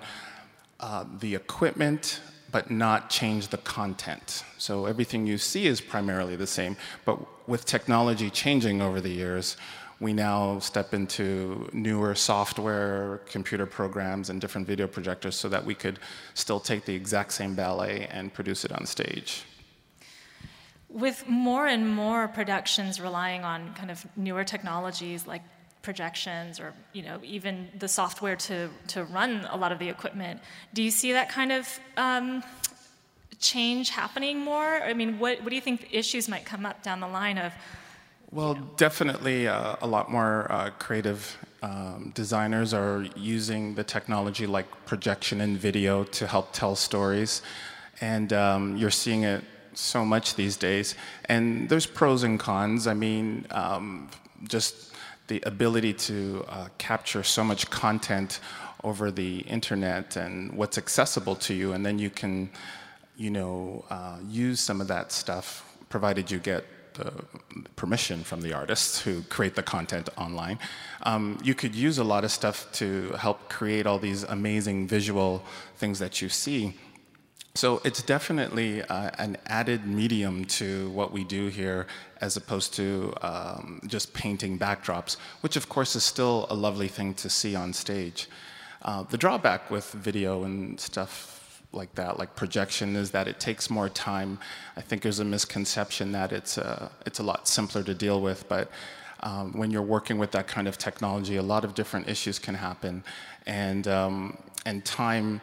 uh, 0.80 1.04
the 1.20 1.36
equipment, 1.36 2.22
but 2.52 2.72
not 2.72 3.10
change 3.10 3.50
the 3.50 3.58
content. 3.58 4.44
So 4.58 4.86
everything 4.86 5.28
you 5.28 5.38
see 5.38 5.68
is 5.68 5.82
primarily 5.82 6.38
the 6.38 6.48
same, 6.48 6.78
but 7.04 7.18
with 7.48 7.66
technology 7.66 8.30
changing 8.30 8.82
over 8.82 9.02
the 9.02 9.10
years, 9.10 9.58
we 10.00 10.14
now 10.14 10.60
step 10.60 10.94
into 10.94 11.70
newer 11.74 12.14
software, 12.14 13.22
computer 13.26 13.66
programs, 13.66 14.30
and 14.30 14.40
different 14.40 14.68
video 14.68 14.88
projectors 14.88 15.36
so 15.36 15.50
that 15.50 15.66
we 15.66 15.74
could 15.74 16.00
still 16.36 16.60
take 16.60 16.86
the 16.86 16.94
exact 16.94 17.34
same 17.34 17.56
ballet 17.56 18.08
and 18.12 18.34
produce 18.34 18.64
it 18.64 18.72
on 18.72 18.86
stage. 18.86 19.44
With 20.90 21.28
more 21.28 21.68
and 21.68 21.90
more 21.90 22.28
productions 22.28 23.02
relying 23.02 23.44
on 23.44 23.74
kind 23.74 23.92
of 23.92 24.06
newer 24.16 24.44
technologies 24.44 25.26
like 25.28 25.42
projections 25.82 26.60
or 26.60 26.74
you 26.92 27.02
know 27.02 27.20
even 27.24 27.70
the 27.80 27.88
software 27.88 28.36
to, 28.36 28.70
to 28.88 29.06
run 29.06 29.48
a 29.52 29.58
lot 29.58 29.72
of 29.72 29.80
the 29.80 29.90
equipment, 29.90 30.40
do 30.74 30.84
you 30.84 30.92
see 30.92 31.14
that 31.14 31.30
kind 31.30 31.52
of 31.52 31.80
um, 31.98 32.44
change 33.40 33.90
happening 33.90 34.40
more? 34.40 34.82
I 34.84 34.94
mean, 34.94 35.20
what, 35.20 35.42
what 35.42 35.50
do 35.50 35.56
you 35.56 35.62
think 35.62 35.90
issues 35.92 36.28
might 36.28 36.46
come 36.46 36.66
up 36.66 36.84
down 36.84 37.00
the 37.00 37.08
line 37.08 37.38
of? 37.38 37.54
Well, 38.32 38.56
you 38.56 38.62
know? 38.62 38.70
definitely 38.78 39.48
uh, 39.48 39.76
a 39.82 39.88
lot 39.88 40.12
more 40.12 40.52
uh, 40.52 40.70
creative 40.80 41.38
um, 41.62 42.12
designers 42.14 42.74
are 42.74 43.06
using 43.16 43.76
the 43.76 43.84
technology 43.84 44.46
like 44.46 44.68
projection 44.86 45.42
and 45.42 45.58
video 45.58 46.04
to 46.04 46.28
help 46.28 46.52
tell 46.54 46.76
stories. 46.76 47.42
And 48.02 48.32
um, 48.34 48.78
you're 48.78 48.92
seeing 48.92 49.24
it 49.24 49.44
so 49.74 50.06
much 50.06 50.36
these 50.36 50.58
days. 50.58 50.96
And 51.26 51.70
there's 51.70 51.86
pros 51.86 52.24
and 52.24 52.40
cons. 52.40 52.88
I 52.88 52.94
mean, 52.94 53.46
um, 53.52 54.10
just 54.48 54.94
the 55.28 55.42
ability 55.46 55.94
to 55.94 56.46
uh, 56.48 56.68
capture 56.78 57.24
so 57.24 57.44
much 57.44 57.70
content 57.70 58.40
over 58.84 59.12
the 59.12 59.40
internet 59.40 60.16
and 60.16 60.54
what's 60.54 60.78
accessible 60.78 61.36
to 61.36 61.54
you, 61.54 61.74
and 61.74 61.86
then 61.86 62.00
you 62.00 62.10
can 62.10 62.50
you 63.18 63.32
know, 63.32 63.84
uh, 63.90 64.18
use 64.30 64.60
some 64.60 64.80
of 64.80 64.88
that 64.88 65.12
stuff, 65.12 65.76
provided 65.90 66.30
you 66.30 66.38
get 66.38 66.64
the 66.98 67.12
permission 67.76 68.24
from 68.24 68.42
the 68.42 68.54
artists 68.54 69.02
who 69.02 69.22
create 69.24 69.56
the 69.56 69.64
content 69.64 70.10
online. 70.18 70.60
Um, 71.04 71.38
you 71.44 71.56
could 71.56 71.76
use 71.76 71.98
a 71.98 72.04
lot 72.04 72.24
of 72.24 72.32
stuff 72.32 72.72
to 72.74 73.12
help 73.14 73.50
create 73.50 73.86
all 73.86 74.00
these 74.00 74.24
amazing 74.24 74.88
visual 74.88 75.44
things 75.78 76.00
that 76.00 76.22
you 76.22 76.30
see. 76.30 76.74
So 77.56 77.82
it's 77.84 78.04
definitely 78.04 78.84
uh, 78.84 79.10
an 79.18 79.38
added 79.48 79.88
medium 79.88 80.46
to 80.60 80.92
what 80.92 81.12
we 81.12 81.24
do 81.24 81.48
here 81.48 81.88
as 82.22 82.38
opposed 82.38 82.76
to 82.76 83.14
um, 83.24 83.82
just 83.88 84.14
painting 84.14 84.60
backdrops, 84.60 85.18
which 85.42 85.56
of 85.56 85.68
course 85.68 85.96
is 85.96 86.04
still 86.04 86.46
a 86.52 86.56
lovely 86.56 86.88
thing 86.88 87.16
to 87.16 87.30
see 87.30 87.56
on 87.56 87.74
stage. 87.74 88.28
Uh, 88.84 89.04
the 89.04 89.18
drawback 89.18 89.72
with 89.72 89.92
video 89.92 90.44
and 90.44 90.80
stuff 90.80 91.37
like 91.72 91.94
that, 91.96 92.18
like 92.18 92.36
projection, 92.36 92.96
is 92.96 93.12
that 93.12 93.28
it 93.28 93.40
takes 93.40 93.70
more 93.70 93.90
time. 93.90 94.40
I 94.76 94.82
think 94.82 95.02
there's 95.02 95.20
a 95.20 95.26
misconception 95.26 96.12
that 96.14 96.32
it's 96.32 96.58
a, 96.58 96.84
uh, 96.84 96.90
it's 97.06 97.20
a 97.20 97.24
lot 97.24 97.48
simpler 97.48 97.84
to 97.84 97.94
deal 97.94 98.22
with, 98.22 98.48
but 98.48 98.72
um, 99.22 99.54
when 99.54 99.72
you're 99.72 99.82
working 99.82 100.18
with 100.18 100.32
that 100.32 100.48
kind 100.48 100.68
of 100.68 100.78
technology, 100.78 101.38
a 101.38 101.42
lot 101.42 101.66
of 101.66 101.74
different 101.74 102.08
issues 102.08 102.40
can 102.40 102.56
happen, 102.56 103.04
and 103.46 103.88
um, 103.88 104.38
and 104.66 104.86
time. 104.86 105.42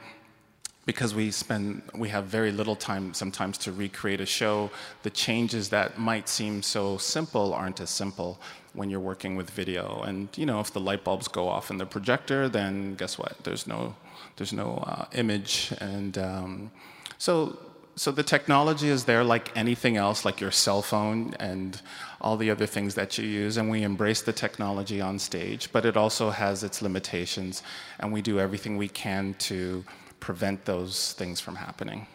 Because 0.87 1.15
we 1.15 1.31
spend, 1.31 1.81
we 1.95 2.11
have 2.11 2.27
very 2.27 2.53
little 2.53 2.77
time 2.77 3.15
sometimes 3.15 3.57
to 3.57 3.73
recreate 3.73 4.21
a 4.21 4.27
show. 4.27 4.71
The 5.03 5.09
changes 5.09 5.71
that 5.71 5.99
might 5.99 6.29
seem 6.29 6.63
so 6.63 6.99
simple 6.99 7.55
aren't 7.55 7.81
as 7.81 7.89
simple 7.89 8.39
when 8.75 8.91
you're 8.91 9.01
working 9.01 9.35
with 9.35 9.49
video. 9.49 10.03
And 10.03 10.29
you 10.37 10.45
know, 10.45 10.61
if 10.61 10.75
the 10.75 10.81
light 10.81 11.03
bulbs 11.03 11.27
go 11.27 11.49
off 11.49 11.71
in 11.71 11.79
the 11.79 11.87
projector, 11.87 12.51
then 12.51 12.97
guess 12.97 13.17
what? 13.17 13.35
There's 13.45 13.67
no 13.67 13.95
there's 14.37 14.53
no 14.53 14.83
uh, 14.87 15.05
image, 15.13 15.73
and 15.81 16.19
um, 16.19 16.71
so 17.19 17.59
so 17.97 18.11
the 18.11 18.23
technology 18.23 18.89
is 18.89 19.05
there 19.05 19.23
like 19.23 19.57
anything 19.57 19.97
else, 19.97 20.25
like 20.25 20.41
your 20.41 20.51
cell 20.51 20.83
phone 20.83 21.35
and 21.39 21.81
all 22.21 22.37
the 22.37 22.51
other 22.51 22.67
things 22.67 22.95
that 22.95 23.19
you 23.19 23.27
use, 23.27 23.57
and 23.57 23.71
we 23.71 23.83
embrace 23.83 24.23
the 24.23 24.33
technology 24.33 25.01
on 25.01 25.19
stage. 25.19 25.71
But 25.73 25.85
it 25.85 25.97
also 25.97 26.31
has 26.31 26.65
its 26.65 26.83
limitations, 26.83 27.63
and 28.01 28.13
we 28.13 28.23
do 28.23 28.41
everything 28.41 28.77
we 28.77 28.89
can 28.89 29.35
to 29.41 29.85
prevent 30.21 30.65
those 30.65 31.13
things 31.13 31.41
from 31.41 31.57
happening. 31.57 32.07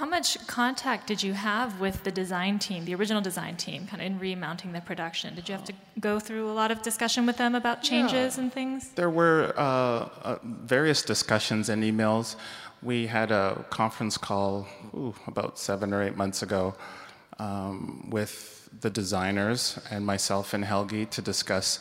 How 0.00 0.06
much 0.06 0.38
contact 0.46 1.06
did 1.06 1.22
you 1.22 1.34
have 1.34 1.78
with 1.78 2.04
the 2.04 2.10
design 2.10 2.58
team, 2.58 2.86
the 2.86 2.94
original 2.94 3.20
design 3.20 3.58
team, 3.58 3.86
kind 3.86 4.00
of 4.00 4.06
in 4.06 4.18
remounting 4.18 4.72
the 4.72 4.80
production? 4.80 5.34
Did 5.34 5.46
you 5.46 5.54
have 5.54 5.64
to 5.64 5.74
go 6.00 6.18
through 6.18 6.50
a 6.50 6.54
lot 6.54 6.70
of 6.70 6.80
discussion 6.80 7.26
with 7.26 7.36
them 7.36 7.54
about 7.54 7.82
changes 7.82 8.38
yeah. 8.38 8.42
and 8.42 8.50
things? 8.50 8.92
There 8.94 9.10
were 9.10 9.52
uh, 9.58 9.60
uh, 9.60 10.38
various 10.42 11.02
discussions 11.02 11.68
and 11.68 11.84
emails. 11.84 12.36
We 12.82 13.08
had 13.08 13.30
a 13.30 13.62
conference 13.68 14.16
call 14.16 14.66
ooh, 14.94 15.14
about 15.26 15.58
seven 15.58 15.92
or 15.92 16.02
eight 16.02 16.16
months 16.16 16.42
ago 16.42 16.74
um, 17.38 18.08
with 18.08 18.70
the 18.80 18.88
designers 18.88 19.78
and 19.90 20.06
myself 20.06 20.54
and 20.54 20.64
Helgi 20.64 21.04
to 21.10 21.20
discuss 21.20 21.78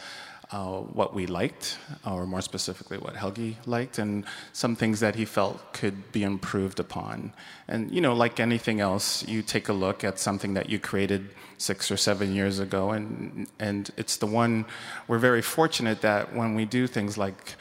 uh, 0.51 0.79
what 0.79 1.13
we 1.13 1.27
liked, 1.27 1.77
or 2.05 2.25
more 2.25 2.41
specifically, 2.41 2.97
what 2.97 3.15
Helgi 3.15 3.55
liked, 3.67 3.99
and 3.99 4.25
some 4.51 4.75
things 4.75 4.99
that 4.99 5.15
he 5.15 5.23
felt 5.23 5.73
could 5.73 6.11
be 6.11 6.23
improved 6.23 6.79
upon. 6.79 7.33
And, 7.67 7.91
you 7.91 8.01
know, 8.01 8.13
like 8.13 8.39
anything 8.39 8.79
else, 8.79 9.27
you 9.27 9.43
take 9.43 9.69
a 9.69 9.73
look 9.73 10.03
at 10.03 10.17
something 10.17 10.55
that 10.55 10.69
you 10.69 10.79
created 10.79 11.29
six 11.59 11.91
or 11.91 11.97
seven 11.97 12.33
years 12.33 12.57
ago, 12.57 12.91
and, 12.91 13.47
and 13.59 13.91
it's 13.95 14.17
the 14.17 14.25
one, 14.25 14.65
we're 15.07 15.19
very 15.19 15.43
fortunate 15.43 16.01
that 16.01 16.35
when 16.35 16.55
we 16.55 16.65
do 16.65 16.87
things 16.87 17.15
like 17.15 17.55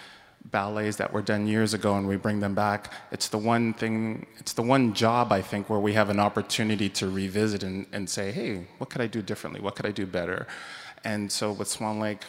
ballets 0.47 0.97
that 0.97 1.13
were 1.13 1.21
done 1.21 1.47
years 1.47 1.75
ago 1.75 1.95
and 1.97 2.09
we 2.09 2.17
bring 2.17 2.41
them 2.41 2.55
back, 2.55 2.91
it's 3.13 3.29
the 3.29 3.37
one 3.37 3.75
thing, 3.75 4.27
it's 4.39 4.55
the 4.55 4.63
one 4.63 4.95
job, 4.95 5.31
I 5.31 5.43
think, 5.43 5.69
where 5.69 5.81
we 5.81 5.93
have 5.93 6.09
an 6.09 6.21
opportunity 6.21 6.89
to 6.91 7.11
revisit 7.11 7.63
and, 7.63 7.87
and 7.93 8.09
say, 8.09 8.33
hey, 8.33 8.67
what 8.79 8.89
could 8.89 9.03
I 9.03 9.09
do 9.09 9.21
differently? 9.21 9.61
What 9.61 9.77
could 9.77 9.85
I 9.85 9.91
do 9.91 10.07
better? 10.07 10.47
And 11.05 11.31
so 11.31 11.53
with 11.53 11.69
Swan 11.69 12.01
Lake, 12.01 12.25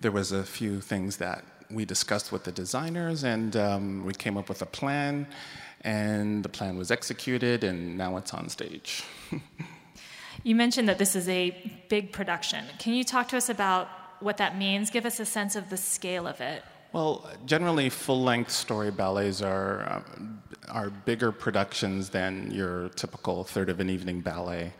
there 0.00 0.12
was 0.12 0.32
a 0.32 0.44
few 0.44 0.80
things 0.80 1.16
that 1.18 1.44
we 1.70 1.84
discussed 1.84 2.30
with 2.32 2.44
the 2.44 2.52
designers, 2.52 3.24
and 3.24 3.56
um, 3.56 4.04
we 4.04 4.12
came 4.12 4.36
up 4.36 4.48
with 4.48 4.62
a 4.62 4.66
plan, 4.66 5.26
and 5.82 6.44
the 6.44 6.48
plan 6.48 6.76
was 6.76 6.90
executed, 6.90 7.64
and 7.64 7.96
now 7.96 8.16
it's 8.16 8.32
on 8.34 8.48
stage. 8.48 9.02
you 10.44 10.54
mentioned 10.54 10.88
that 10.88 10.98
this 10.98 11.16
is 11.16 11.28
a 11.28 11.50
big 11.88 12.12
production. 12.12 12.64
Can 12.78 12.94
you 12.94 13.04
talk 13.04 13.28
to 13.28 13.36
us 13.36 13.48
about 13.48 13.88
what 14.20 14.36
that 14.36 14.56
means? 14.56 14.90
Give 14.90 15.06
us 15.06 15.20
a 15.20 15.26
sense 15.26 15.56
of 15.56 15.70
the 15.70 15.76
scale 15.76 16.26
of 16.26 16.40
it. 16.40 16.62
Well, 16.92 17.28
generally, 17.44 17.90
full-length 17.90 18.50
story 18.50 18.90
ballets 18.90 19.42
are 19.42 20.02
um, 20.16 20.42
are 20.68 20.90
bigger 20.90 21.30
productions 21.30 22.10
than 22.10 22.50
your 22.50 22.88
typical 22.90 23.44
third 23.44 23.68
of 23.68 23.80
an 23.80 23.90
evening 23.90 24.20
ballet. 24.20 24.72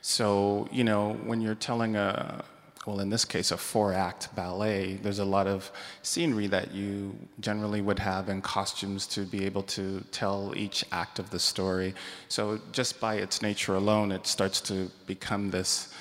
So, 0.00 0.68
you 0.72 0.84
know, 0.84 1.14
when 1.24 1.40
you're 1.40 1.54
telling 1.54 1.96
a, 1.96 2.44
well, 2.86 2.98
in 2.98 3.10
this 3.10 3.24
case, 3.24 3.52
a 3.52 3.56
four 3.56 3.92
act 3.92 4.34
ballet, 4.34 4.94
there's 4.94 5.20
a 5.20 5.24
lot 5.24 5.46
of 5.46 5.70
scenery 6.02 6.48
that 6.48 6.74
you 6.74 7.16
generally 7.38 7.80
would 7.80 8.00
have 8.00 8.28
in 8.28 8.42
costumes 8.42 9.06
to 9.08 9.20
be 9.20 9.44
able 9.44 9.62
to 9.62 10.00
tell 10.10 10.52
each 10.56 10.84
act 10.90 11.20
of 11.20 11.30
the 11.30 11.38
story. 11.38 11.94
So, 12.28 12.60
just 12.72 12.98
by 12.98 13.14
its 13.16 13.40
nature 13.40 13.76
alone, 13.76 14.10
it 14.10 14.26
starts 14.26 14.60
to 14.62 14.90
become 15.06 15.50
this. 15.50 15.94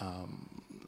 Um, 0.00 0.44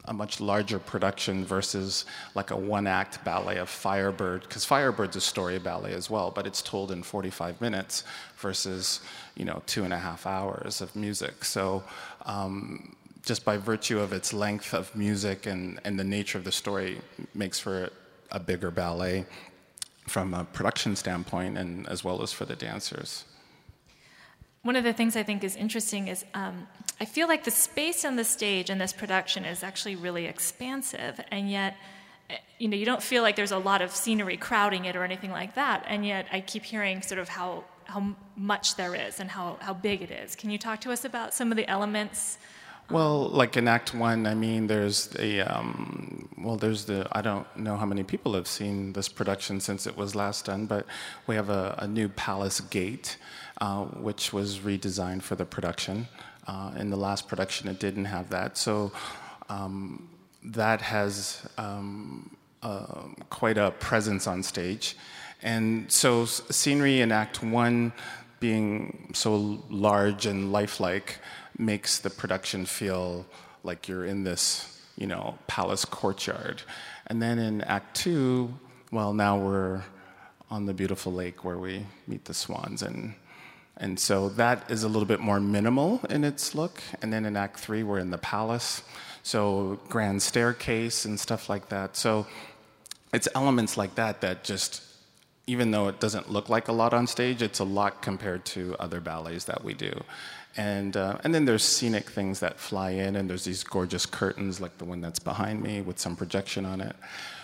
a 0.07 0.13
much 0.13 0.41
larger 0.41 0.79
production 0.79 1.45
versus 1.45 2.05
like 2.35 2.51
a 2.51 2.57
one 2.57 2.87
act 2.87 3.23
ballet 3.25 3.59
of 3.59 3.69
Firebird, 3.69 4.43
because 4.43 4.65
Firebird's 4.65 5.15
a 5.15 5.21
story 5.21 5.59
ballet 5.59 5.93
as 5.93 6.11
well, 6.11 6.31
but 6.31 6.47
it's 6.47 6.63
told 6.63 6.91
in 6.91 7.03
45 7.03 7.61
minutes 7.61 8.03
versus, 8.39 9.01
you 9.37 9.45
know, 9.45 9.63
two 9.67 9.85
and 9.85 9.93
a 9.93 9.99
half 9.99 10.27
hours 10.27 10.81
of 10.81 10.97
music. 10.97 11.45
So, 11.45 11.85
um, 12.25 12.97
just 13.31 13.45
by 13.45 13.57
virtue 13.57 14.01
of 14.01 14.13
its 14.13 14.33
length 14.33 14.75
of 14.75 14.93
music 14.97 15.47
and, 15.47 15.79
and 15.85 15.97
the 15.97 16.03
nature 16.03 16.37
of 16.37 16.43
the 16.43 16.51
story, 16.51 17.01
makes 17.33 17.61
for 17.61 17.89
a 18.33 18.41
bigger 18.41 18.73
ballet 18.73 19.25
from 20.09 20.35
a 20.35 20.43
production 20.43 20.97
standpoint 20.97 21.57
and 21.57 21.89
as 21.89 22.03
well 22.03 22.23
as 22.23 22.33
for 22.33 22.45
the 22.45 22.57
dancers. 22.57 23.25
One 24.63 24.75
of 24.75 24.83
the 24.83 24.93
things 24.93 25.15
I 25.15 25.23
think 25.23 25.45
is 25.45 25.55
interesting 25.55 26.09
is 26.09 26.25
um, 26.35 26.67
I 27.01 27.05
feel 27.05 27.29
like 27.29 27.45
the 27.45 27.53
space 27.53 28.05
on 28.05 28.17
the 28.17 28.25
stage 28.25 28.69
in 28.69 28.79
this 28.79 28.93
production 28.93 29.45
is 29.45 29.63
actually 29.63 29.95
really 29.95 30.27
expansive, 30.27 31.21
and 31.31 31.49
yet 31.49 31.77
eh, 32.31 32.39
you 32.59 32.67
know 32.67 32.77
you 32.77 32.85
don't 32.85 33.05
feel 33.13 33.23
like 33.23 33.37
there's 33.37 33.53
a 33.53 33.65
lot 33.71 33.81
of 33.81 33.95
scenery 33.95 34.37
crowding 34.37 34.87
it 34.87 34.97
or 34.97 35.05
anything 35.05 35.31
like 35.31 35.55
that, 35.55 35.85
and 35.87 36.05
yet 36.05 36.27
I 36.33 36.41
keep 36.41 36.65
hearing 36.65 37.01
sort 37.01 37.21
of 37.21 37.29
how 37.29 37.63
how 37.85 38.17
much 38.37 38.77
there 38.77 38.95
is 38.95 39.21
and 39.21 39.31
how, 39.31 39.59
how 39.61 39.75
big 39.75 40.01
it 40.01 40.11
is. 40.11 40.37
Can 40.37 40.51
you 40.51 40.59
talk 40.59 40.81
to 40.83 40.93
us 40.93 41.05
about 41.05 41.35
some 41.35 41.51
of 41.51 41.57
the 41.57 41.69
elements 41.69 42.39
Well, 42.91 43.29
like 43.29 43.57
in 43.57 43.69
Act 43.69 43.95
One, 43.95 44.27
I 44.27 44.35
mean, 44.35 44.67
there's 44.67 45.07
the 45.07 45.43
um, 45.43 46.29
well, 46.37 46.57
there's 46.57 46.87
the 46.87 47.07
I 47.13 47.23
don't 47.23 47.47
know 47.57 47.77
how 47.77 47.87
many 47.87 48.03
people 48.03 48.35
have 48.35 48.49
seen 48.49 48.93
this 48.95 49.09
production 49.09 49.61
since 49.61 49.87
it 49.87 49.97
was 49.97 50.17
last 50.17 50.47
done, 50.47 50.67
but 50.67 50.87
we 51.29 51.37
have 51.37 51.51
a, 51.51 51.77
a 51.79 51.87
new 51.87 52.09
palace 52.09 52.59
gate, 52.61 53.17
uh, 53.61 53.85
which 53.85 54.33
was 54.33 54.59
redesigned 54.59 55.23
for 55.23 55.37
the 55.37 55.45
production. 55.45 56.09
Uh, 56.49 56.73
in 56.77 56.91
the 56.91 56.97
last 56.97 57.29
production, 57.29 57.69
it 57.69 57.79
didn't 57.79 58.07
have 58.07 58.29
that, 58.31 58.59
so 58.59 58.91
um, 59.49 60.09
that 60.43 60.81
has 60.81 61.47
um, 61.59 62.29
uh, 62.65 63.05
quite 63.29 63.57
a 63.57 63.71
presence 63.71 64.27
on 64.27 64.43
stage. 64.43 64.97
And 65.43 65.91
so, 65.93 66.25
scenery 66.25 67.03
in 67.03 67.13
Act 67.13 67.41
One 67.41 67.93
being 68.41 69.11
so 69.13 69.63
large 69.69 70.27
and 70.27 70.51
lifelike 70.51 71.21
makes 71.61 71.99
the 71.99 72.11
production 72.11 72.65
feel 72.67 73.27
like 73.63 73.89
you're 73.89 74.05
in 74.05 74.25
this, 74.25 74.81
you 74.97 75.07
know, 75.07 75.39
palace 75.47 75.85
courtyard. 75.85 76.63
And 77.07 77.21
then 77.21 77.39
in 77.39 77.61
Act 77.63 77.97
Two, 77.97 78.55
well, 78.91 79.13
now 79.13 79.39
we're 79.39 79.83
on 80.51 80.67
the 80.67 80.75
beautiful 80.75 81.13
lake 81.13 81.45
where 81.45 81.59
we 81.59 81.87
meet 82.09 82.25
the 82.25 82.35
swans 82.35 82.83
and 82.83 83.15
and 83.77 83.99
so 83.99 84.29
that 84.31 84.71
is 84.71 84.83
a 84.83 84.89
little 84.89 85.07
bit 85.07 85.21
more 85.21 85.41
minimal 85.41 86.03
in 86.11 86.23
its 86.23 86.55
look. 86.55 86.83
And 87.01 87.11
then 87.11 87.25
in 87.25 87.35
Act 87.35 87.59
Three, 87.59 87.83
we're 87.83 87.99
in 87.99 88.11
the 88.11 88.19
palace, 88.19 88.83
so 89.23 89.81
grand 89.89 90.23
staircase 90.23 91.07
and 91.07 91.19
stuff 91.19 91.49
like 91.49 91.71
that. 91.71 91.97
So 91.97 92.27
it's 93.15 93.27
elements 93.35 93.79
like 93.79 93.95
that 93.95 94.21
that 94.21 94.45
just 94.45 94.83
even 95.51 95.73
though 95.73 95.89
it 95.89 95.99
doesn't 95.99 96.31
look 96.31 96.49
like 96.49 96.69
a 96.69 96.73
lot 96.73 96.95
on 96.95 97.09
stage, 97.09 97.43
it's 97.43 97.59
a 97.59 97.65
lot 97.65 98.03
compared 98.03 98.45
to 98.45 98.77
other 98.79 99.01
ballets 99.01 99.47
that 99.47 99.65
we 99.65 99.75
do. 99.75 99.93
And, 100.57 100.97
uh, 100.97 101.19
and 101.25 101.35
then 101.35 101.45
there's 101.45 101.65
scenic 101.65 102.09
things 102.09 102.39
that 102.39 102.61
fly 102.61 102.91
in, 102.91 103.17
and 103.17 103.29
there's 103.29 103.45
these 103.45 103.65
gorgeous 103.65 104.07
curtains 104.07 104.61
like 104.61 104.79
the 104.79 104.85
one 104.85 105.01
that's 105.01 105.19
behind 105.19 105.61
me 105.61 105.81
with 105.81 105.99
some 105.99 106.15
projection 106.15 106.65
on 106.65 106.81
it. 106.81 106.95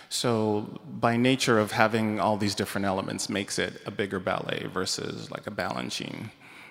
So, 0.09 0.79
by 1.01 1.17
nature 1.17 1.59
of 1.59 1.71
having 1.71 2.17
all 2.21 2.37
these 2.37 2.55
different 2.55 2.85
elements, 2.85 3.27
makes 3.27 3.59
it 3.59 3.81
a 3.85 3.91
bigger 3.91 4.21
ballet 4.21 4.67
versus 4.73 5.29
like 5.29 5.45
a 5.47 5.51
balanchine, 5.51 6.29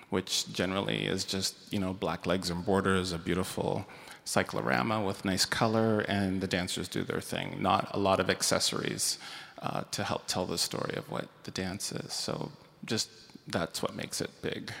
which 0.09 0.51
generally 0.51 1.05
is 1.05 1.23
just 1.23 1.55
you 1.71 1.77
know 1.77 1.93
black 1.93 2.25
legs 2.25 2.49
and 2.49 2.65
borders, 2.65 3.11
a 3.11 3.19
beautiful 3.19 3.85
cyclorama 4.25 5.03
with 5.03 5.23
nice 5.23 5.45
color, 5.45 5.99
and 6.07 6.41
the 6.41 6.47
dancers 6.47 6.87
do 6.87 7.03
their 7.03 7.21
thing. 7.21 7.61
Not 7.61 7.91
a 7.93 7.99
lot 7.99 8.19
of 8.19 8.27
accessories 8.31 9.19
uh, 9.61 9.83
to 9.91 10.03
help 10.03 10.27
tell 10.27 10.45
the 10.45 10.57
story 10.57 10.95
of 10.95 11.09
what 11.09 11.27
the 11.43 11.51
dance 11.51 11.91
is. 11.91 12.13
So 12.13 12.51
just 12.85 13.09
that's 13.47 13.81
what 13.81 13.95
makes 13.95 14.21
it 14.21 14.29
big. 14.41 14.71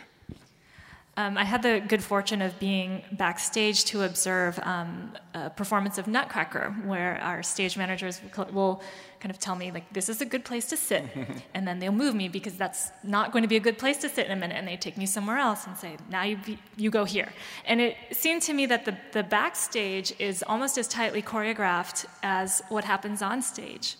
Um, 1.17 1.35
I 1.35 1.45
had 1.45 1.63
the 1.63 1.83
good 1.87 2.03
fortune 2.03 2.43
of 2.43 2.59
being 2.59 3.01
backstage 3.11 3.85
to 3.85 4.03
observe 4.03 4.59
um, 4.61 5.13
a 5.33 5.49
performance 5.49 5.97
of 5.97 6.05
Nutcracker, 6.07 6.75
where 6.85 7.19
our 7.23 7.41
stage 7.41 7.75
managers 7.75 8.21
will 8.51 8.83
kind 9.19 9.31
of 9.31 9.39
tell 9.39 9.55
me, 9.55 9.71
like, 9.71 9.91
this 9.93 10.09
is 10.09 10.21
a 10.21 10.25
good 10.27 10.45
place 10.45 10.67
to 10.67 10.77
sit. 10.77 11.05
and 11.55 11.67
then 11.67 11.79
they'll 11.79 11.91
move 11.91 12.13
me 12.13 12.27
because 12.27 12.53
that's 12.55 12.91
not 13.03 13.31
going 13.31 13.41
to 13.41 13.47
be 13.47 13.55
a 13.55 13.59
good 13.59 13.79
place 13.79 13.97
to 13.97 14.09
sit 14.09 14.27
in 14.27 14.31
a 14.31 14.35
minute. 14.35 14.57
And 14.57 14.67
they 14.67 14.77
take 14.77 14.95
me 14.95 15.07
somewhere 15.07 15.39
else 15.39 15.65
and 15.65 15.75
say, 15.75 15.97
now 16.07 16.21
you, 16.21 16.37
be, 16.37 16.59
you 16.75 16.91
go 16.91 17.03
here. 17.03 17.29
And 17.65 17.81
it 17.81 17.97
seemed 18.11 18.43
to 18.43 18.53
me 18.53 18.67
that 18.67 18.85
the, 18.85 18.95
the 19.13 19.23
backstage 19.23 20.13
is 20.19 20.43
almost 20.43 20.77
as 20.77 20.87
tightly 20.87 21.23
choreographed 21.23 22.05
as 22.21 22.61
what 22.69 22.83
happens 22.83 23.23
on 23.23 23.41
stage. 23.41 23.95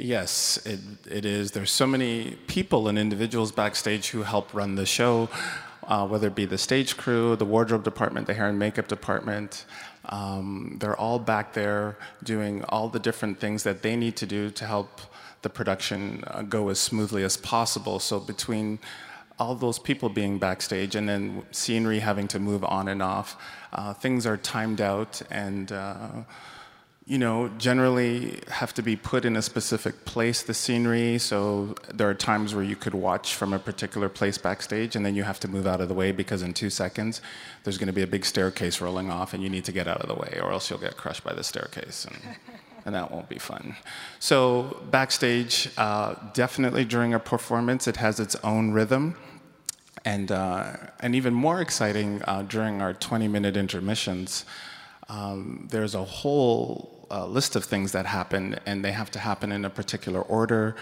Yes, 0.00 0.58
it, 0.64 0.80
it 1.10 1.26
is. 1.26 1.50
There's 1.50 1.70
so 1.70 1.86
many 1.86 2.38
people 2.46 2.88
and 2.88 2.98
individuals 2.98 3.52
backstage 3.52 4.08
who 4.08 4.22
help 4.22 4.54
run 4.54 4.74
the 4.74 4.86
show, 4.86 5.28
uh, 5.86 6.06
whether 6.06 6.28
it 6.28 6.34
be 6.34 6.46
the 6.46 6.56
stage 6.56 6.96
crew, 6.96 7.36
the 7.36 7.44
wardrobe 7.44 7.84
department, 7.84 8.26
the 8.26 8.32
hair 8.32 8.48
and 8.48 8.58
makeup 8.58 8.88
department. 8.88 9.66
Um, 10.06 10.78
they're 10.80 10.96
all 10.96 11.18
back 11.18 11.52
there 11.52 11.98
doing 12.22 12.64
all 12.70 12.88
the 12.88 12.98
different 12.98 13.40
things 13.40 13.62
that 13.64 13.82
they 13.82 13.94
need 13.94 14.16
to 14.16 14.26
do 14.26 14.50
to 14.50 14.64
help 14.64 15.02
the 15.42 15.50
production 15.50 16.24
uh, 16.28 16.42
go 16.42 16.70
as 16.70 16.80
smoothly 16.80 17.22
as 17.22 17.36
possible. 17.36 17.98
So 17.98 18.20
between 18.20 18.78
all 19.38 19.54
those 19.54 19.78
people 19.78 20.08
being 20.08 20.38
backstage 20.38 20.94
and 20.94 21.08
then 21.08 21.42
scenery 21.50 21.98
having 21.98 22.26
to 22.28 22.38
move 22.38 22.64
on 22.64 22.88
and 22.88 23.02
off, 23.02 23.36
uh, 23.74 23.92
things 23.92 24.26
are 24.26 24.38
timed 24.38 24.80
out 24.80 25.20
and 25.30 25.72
uh, 25.72 26.08
you 27.10 27.18
know, 27.18 27.48
generally 27.58 28.38
have 28.46 28.72
to 28.72 28.82
be 28.82 28.94
put 28.94 29.24
in 29.24 29.36
a 29.36 29.42
specific 29.42 30.04
place, 30.04 30.44
the 30.44 30.54
scenery. 30.54 31.18
So 31.18 31.74
there 31.92 32.08
are 32.08 32.14
times 32.14 32.54
where 32.54 32.62
you 32.62 32.76
could 32.76 32.94
watch 32.94 33.34
from 33.34 33.52
a 33.52 33.58
particular 33.58 34.08
place 34.08 34.38
backstage, 34.38 34.94
and 34.94 35.04
then 35.04 35.16
you 35.16 35.24
have 35.24 35.40
to 35.40 35.48
move 35.48 35.66
out 35.66 35.80
of 35.80 35.88
the 35.88 35.94
way 35.94 36.12
because 36.12 36.40
in 36.40 36.54
two 36.54 36.70
seconds 36.70 37.20
there's 37.64 37.78
going 37.78 37.88
to 37.88 37.92
be 37.92 38.02
a 38.02 38.06
big 38.06 38.24
staircase 38.24 38.80
rolling 38.80 39.10
off, 39.10 39.34
and 39.34 39.42
you 39.42 39.48
need 39.48 39.64
to 39.64 39.72
get 39.72 39.88
out 39.88 40.00
of 40.00 40.06
the 40.06 40.14
way, 40.14 40.38
or 40.40 40.52
else 40.52 40.70
you'll 40.70 40.78
get 40.78 40.96
crushed 40.96 41.24
by 41.24 41.34
the 41.34 41.42
staircase. 41.42 42.04
And, 42.04 42.36
and 42.84 42.94
that 42.94 43.10
won't 43.10 43.28
be 43.28 43.40
fun. 43.40 43.74
So, 44.20 44.80
backstage, 44.92 45.68
uh, 45.76 46.14
definitely 46.32 46.84
during 46.84 47.12
a 47.12 47.18
performance, 47.18 47.88
it 47.88 47.96
has 47.96 48.20
its 48.20 48.36
own 48.44 48.70
rhythm. 48.70 49.16
And, 50.04 50.30
uh, 50.30 50.76
and 51.00 51.16
even 51.16 51.34
more 51.34 51.60
exciting, 51.60 52.22
uh, 52.28 52.42
during 52.42 52.80
our 52.80 52.94
20 52.94 53.26
minute 53.26 53.56
intermissions, 53.56 54.44
um, 55.08 55.66
there's 55.72 55.96
a 55.96 56.04
whole 56.04 56.99
uh, 57.10 57.26
list 57.26 57.56
of 57.56 57.64
things 57.64 57.92
that 57.92 58.06
happen, 58.06 58.58
and 58.66 58.84
they 58.84 58.92
have 58.92 59.10
to 59.12 59.18
happen 59.18 59.52
in 59.52 59.64
a 59.64 59.70
particular 59.70 60.22
order. 60.22 60.76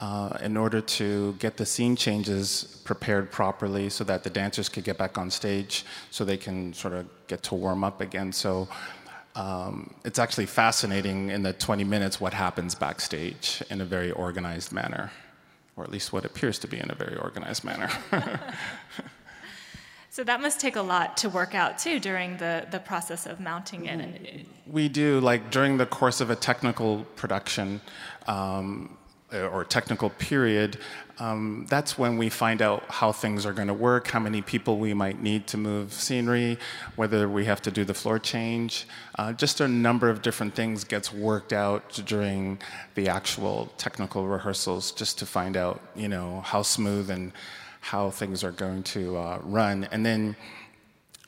Uh, 0.00 0.36
in 0.42 0.56
order 0.56 0.80
to 0.80 1.34
get 1.34 1.56
the 1.56 1.64
scene 1.64 1.94
changes 1.94 2.80
prepared 2.84 3.30
properly 3.30 3.88
so 3.88 4.02
that 4.02 4.24
the 4.24 4.28
dancers 4.28 4.68
could 4.68 4.82
get 4.82 4.98
back 4.98 5.16
on 5.16 5.30
stage 5.30 5.84
so 6.10 6.24
they 6.24 6.36
can 6.36 6.74
sort 6.74 6.92
of 6.92 7.06
get 7.28 7.44
to 7.44 7.54
warm 7.54 7.84
up 7.84 8.00
again. 8.00 8.32
So 8.32 8.68
um, 9.36 9.94
it's 10.04 10.18
actually 10.18 10.46
fascinating 10.46 11.30
in 11.30 11.42
the 11.42 11.52
20 11.52 11.84
minutes 11.84 12.20
what 12.20 12.34
happens 12.34 12.74
backstage 12.74 13.62
in 13.70 13.80
a 13.80 13.84
very 13.84 14.10
organized 14.10 14.72
manner, 14.72 15.12
or 15.76 15.84
at 15.84 15.90
least 15.90 16.12
what 16.12 16.24
appears 16.24 16.58
to 16.60 16.68
be 16.68 16.78
in 16.78 16.90
a 16.90 16.94
very 16.94 17.16
organized 17.16 17.64
manner. 17.64 17.88
So 20.14 20.22
that 20.22 20.40
must 20.40 20.60
take 20.60 20.76
a 20.76 20.80
lot 20.80 21.16
to 21.16 21.28
work 21.28 21.56
out 21.56 21.76
too 21.76 21.98
during 21.98 22.36
the, 22.36 22.68
the 22.70 22.78
process 22.78 23.26
of 23.26 23.40
mounting 23.40 23.86
it. 23.86 24.46
We 24.64 24.88
do, 24.88 25.18
like 25.18 25.50
during 25.50 25.76
the 25.76 25.86
course 25.86 26.20
of 26.20 26.30
a 26.30 26.36
technical 26.36 27.02
production 27.16 27.80
um, 28.28 28.96
or 29.32 29.64
technical 29.64 30.10
period, 30.10 30.78
um, 31.18 31.66
that's 31.68 31.98
when 31.98 32.16
we 32.16 32.28
find 32.28 32.62
out 32.62 32.84
how 32.88 33.10
things 33.10 33.44
are 33.44 33.52
going 33.52 33.66
to 33.66 33.74
work, 33.74 34.06
how 34.06 34.20
many 34.20 34.40
people 34.40 34.78
we 34.78 34.94
might 34.94 35.20
need 35.20 35.48
to 35.48 35.56
move 35.56 35.92
scenery, 35.92 36.58
whether 36.94 37.28
we 37.28 37.44
have 37.46 37.60
to 37.62 37.72
do 37.72 37.84
the 37.84 37.94
floor 37.94 38.20
change. 38.20 38.86
Uh, 39.18 39.32
just 39.32 39.60
a 39.60 39.66
number 39.66 40.08
of 40.08 40.22
different 40.22 40.54
things 40.54 40.84
gets 40.84 41.12
worked 41.12 41.52
out 41.52 42.00
during 42.06 42.60
the 42.94 43.08
actual 43.08 43.66
technical 43.78 44.28
rehearsals 44.28 44.92
just 44.92 45.18
to 45.18 45.26
find 45.26 45.56
out, 45.56 45.80
you 45.96 46.06
know, 46.06 46.40
how 46.42 46.62
smooth 46.62 47.10
and 47.10 47.32
how 47.84 48.08
things 48.08 48.42
are 48.42 48.50
going 48.50 48.82
to 48.82 49.14
uh, 49.14 49.38
run. 49.42 49.86
And 49.92 50.06
then, 50.06 50.34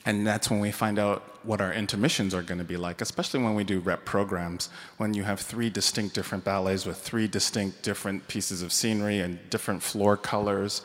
and 0.06 0.26
that's 0.26 0.50
when 0.50 0.58
we 0.58 0.70
find 0.70 0.98
out 0.98 1.22
what 1.42 1.60
our 1.60 1.70
intermissions 1.70 2.32
are 2.32 2.42
going 2.42 2.56
to 2.56 2.64
be 2.64 2.78
like, 2.78 3.02
especially 3.02 3.42
when 3.42 3.54
we 3.54 3.62
do 3.62 3.78
rep 3.80 4.06
programs, 4.06 4.70
when 4.96 5.12
you 5.12 5.22
have 5.22 5.38
three 5.38 5.68
distinct 5.68 6.14
different 6.14 6.44
ballets 6.44 6.86
with 6.86 6.96
three 6.96 7.28
distinct 7.28 7.82
different 7.82 8.26
pieces 8.26 8.62
of 8.62 8.72
scenery 8.72 9.20
and 9.20 9.38
different 9.50 9.82
floor 9.82 10.16
colors. 10.16 10.80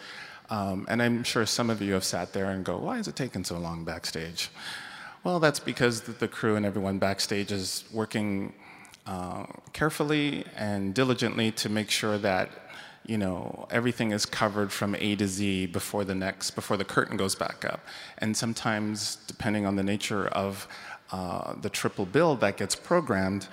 Um, 0.49 0.86
and 0.89 1.01
I'm 1.01 1.23
sure 1.23 1.45
some 1.45 1.69
of 1.69 1.81
you 1.81 1.93
have 1.93 2.03
sat 2.03 2.34
there 2.34 2.51
and 2.51 2.65
go, 2.65 2.77
why 2.77 2.99
is 2.99 3.07
it 3.07 3.15
taking 3.15 3.45
so 3.45 3.57
long 3.57 3.86
backstage? 3.86 4.49
Well, 5.23 5.39
that's 5.39 5.62
because 5.62 6.01
the, 6.01 6.27
crew 6.27 6.57
and 6.57 6.65
everyone 6.65 6.97
backstage 6.97 7.49
is 7.53 7.86
working 7.93 8.51
uh, 9.07 9.45
carefully 9.71 10.43
and 10.57 10.93
diligently 10.93 11.51
to 11.53 11.69
make 11.69 11.89
sure 11.89 12.17
that 12.17 12.49
you 13.05 13.17
know, 13.17 13.67
everything 13.71 14.11
is 14.11 14.25
covered 14.25 14.71
from 14.71 14.95
A 14.95 15.15
to 15.15 15.27
Z 15.27 15.67
before 15.67 16.03
the 16.03 16.15
next, 16.15 16.51
before 16.51 16.77
the 16.77 16.85
curtain 16.85 17.17
goes 17.17 17.35
back 17.35 17.65
up. 17.65 17.79
And 18.19 18.35
sometimes, 18.37 19.17
depending 19.27 19.65
on 19.65 19.75
the 19.75 19.83
nature 19.83 20.27
of 20.27 20.67
uh, 21.11 21.53
the 21.61 21.69
triple 21.69 22.05
bill 22.05 22.35
that 22.37 22.57
gets 22.57 22.75
programmed, 22.75 23.47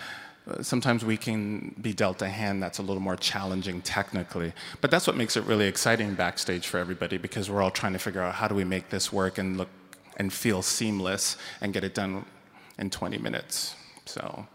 uh, 0.48 0.62
sometimes 0.62 1.04
we 1.04 1.16
can 1.16 1.74
be 1.80 1.92
dealt 1.92 2.22
a 2.22 2.28
hand 2.28 2.62
that's 2.62 2.78
a 2.78 2.82
little 2.82 3.02
more 3.02 3.16
challenging 3.16 3.82
technically. 3.82 4.52
But 4.80 4.90
that's 4.90 5.06
what 5.06 5.16
makes 5.16 5.37
it 5.37 5.44
really 5.44 5.66
exciting 5.66 6.14
backstage 6.14 6.66
for 6.66 6.78
everybody 6.78 7.18
because 7.18 7.50
we're 7.50 7.62
all 7.62 7.70
trying 7.70 7.94
to 7.94 7.98
figure 7.98 8.22
out 8.22 8.34
how 8.34 8.48
do 8.48 8.54
we 8.54 8.64
make 8.64 8.90
this 8.90 9.12
work 9.12 9.38
and 9.38 9.56
look 9.56 9.68
and 10.18 10.32
feel 10.32 10.62
seamless 10.62 11.37
and 11.61 11.72
get 11.72 11.84
it 11.84 11.94
done 11.94 12.24
in 12.78 12.90
20 12.90 13.18
minutes. 13.18 13.74
So, 14.04 14.46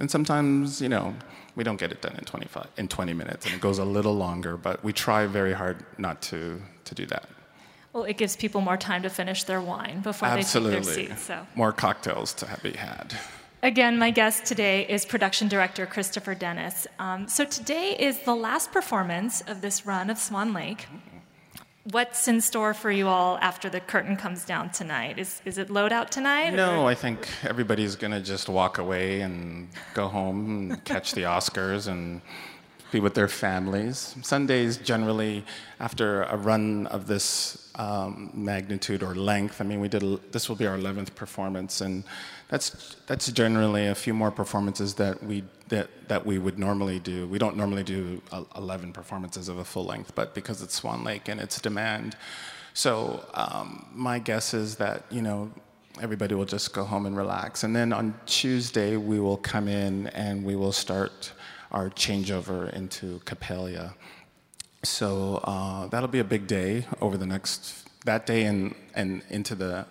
and 0.00 0.10
sometimes, 0.10 0.80
you 0.80 0.88
know, 0.88 1.14
we 1.56 1.64
don't 1.64 1.78
get 1.78 1.92
it 1.92 2.00
done 2.00 2.14
in 2.16 2.24
25 2.24 2.66
in 2.76 2.88
20 2.88 3.12
minutes 3.12 3.46
and 3.46 3.54
it 3.54 3.60
goes 3.60 3.78
a 3.78 3.84
little 3.84 4.14
longer 4.14 4.56
but 4.56 4.82
we 4.84 4.92
try 4.92 5.26
very 5.26 5.52
hard 5.52 5.84
not 5.98 6.20
to 6.22 6.60
to 6.84 6.94
do 6.94 7.06
that 7.06 7.28
well 7.92 8.04
it 8.04 8.16
gives 8.16 8.36
people 8.36 8.60
more 8.60 8.76
time 8.76 9.02
to 9.02 9.10
finish 9.10 9.44
their 9.44 9.60
wine 9.60 10.00
before 10.00 10.28
Absolutely. 10.28 10.80
they 10.80 10.84
take 10.84 11.08
their 11.08 11.16
seat 11.16 11.18
so 11.18 11.46
more 11.54 11.72
cocktails 11.72 12.32
to 12.34 12.46
be 12.62 12.72
had 12.72 13.14
Again, 13.64 13.96
my 13.96 14.10
guest 14.10 14.44
today 14.44 14.84
is 14.88 15.06
production 15.06 15.46
director 15.46 15.86
Christopher 15.86 16.34
Dennis. 16.34 16.88
Um, 16.98 17.28
so 17.28 17.44
today 17.44 17.96
is 17.96 18.18
the 18.22 18.34
last 18.34 18.72
performance 18.72 19.40
of 19.42 19.60
this 19.60 19.86
run 19.86 20.10
of 20.10 20.18
Swan 20.18 20.52
Lake. 20.52 20.88
What's 21.90 22.28
in 22.28 22.40
store 22.40 22.74
for 22.74 22.90
you 22.90 23.08
all 23.08 23.38
after 23.38 23.68
the 23.68 23.80
curtain 23.80 24.16
comes 24.16 24.44
down 24.44 24.70
tonight? 24.70 25.18
Is, 25.18 25.42
is 25.44 25.58
it 25.58 25.68
loadout 25.68 26.10
tonight? 26.10 26.54
No, 26.54 26.82
or? 26.82 26.90
I 26.90 26.94
think 26.94 27.28
everybody's 27.42 27.96
going 27.96 28.12
to 28.12 28.20
just 28.20 28.48
walk 28.48 28.78
away 28.78 29.20
and 29.20 29.68
go 29.94 30.08
home 30.08 30.70
and 30.70 30.84
catch 30.84 31.12
the 31.12 31.22
Oscars 31.22 31.88
and 31.88 32.20
be 32.92 33.00
with 33.00 33.14
their 33.14 33.28
families. 33.28 34.14
Sundays, 34.22 34.76
generally, 34.76 35.44
after 35.80 36.22
a 36.24 36.36
run 36.36 36.86
of 36.88 37.06
this 37.06 37.61
um, 37.76 38.30
magnitude 38.34 39.02
or 39.02 39.14
length, 39.14 39.60
I 39.60 39.64
mean, 39.64 39.80
we 39.80 39.88
did. 39.88 40.02
This 40.32 40.48
will 40.48 40.56
be 40.56 40.66
our 40.66 40.76
11th 40.76 41.14
performance, 41.14 41.80
and 41.80 42.04
that's 42.48 42.96
that's 43.06 43.30
generally 43.32 43.88
a 43.88 43.94
few 43.94 44.14
more 44.14 44.30
performances 44.30 44.94
that 44.94 45.22
we 45.22 45.44
that 45.68 45.88
that 46.08 46.24
we 46.26 46.38
would 46.38 46.58
normally 46.58 46.98
do. 46.98 47.26
We 47.26 47.38
don't 47.38 47.56
normally 47.56 47.84
do 47.84 48.20
11 48.56 48.92
performances 48.92 49.48
of 49.48 49.58
a 49.58 49.64
full 49.64 49.84
length, 49.84 50.14
but 50.14 50.34
because 50.34 50.62
it's 50.62 50.74
Swan 50.74 51.02
Lake 51.04 51.28
and 51.28 51.40
it's 51.40 51.60
demand, 51.60 52.16
so 52.74 53.24
um, 53.34 53.86
my 53.94 54.18
guess 54.18 54.54
is 54.54 54.76
that 54.76 55.04
you 55.10 55.22
know 55.22 55.50
everybody 56.00 56.34
will 56.34 56.44
just 56.44 56.72
go 56.72 56.84
home 56.84 57.06
and 57.06 57.16
relax. 57.16 57.64
And 57.64 57.76
then 57.76 57.92
on 57.92 58.14
Tuesday, 58.26 58.96
we 58.96 59.20
will 59.20 59.36
come 59.36 59.68
in 59.68 60.06
and 60.08 60.44
we 60.44 60.56
will 60.56 60.72
start 60.72 61.32
our 61.70 61.90
changeover 61.90 62.72
into 62.72 63.20
Coppelia. 63.20 63.94
So 64.84 65.36
uh, 65.44 65.86
that'll 65.88 66.08
be 66.08 66.18
a 66.18 66.24
big 66.24 66.46
day 66.46 66.86
over 67.00 67.16
the 67.16 67.26
next, 67.26 67.88
that 68.04 68.26
day 68.26 68.44
and, 68.44 68.74
and 68.94 69.22
into 69.30 69.54
the 69.54 69.86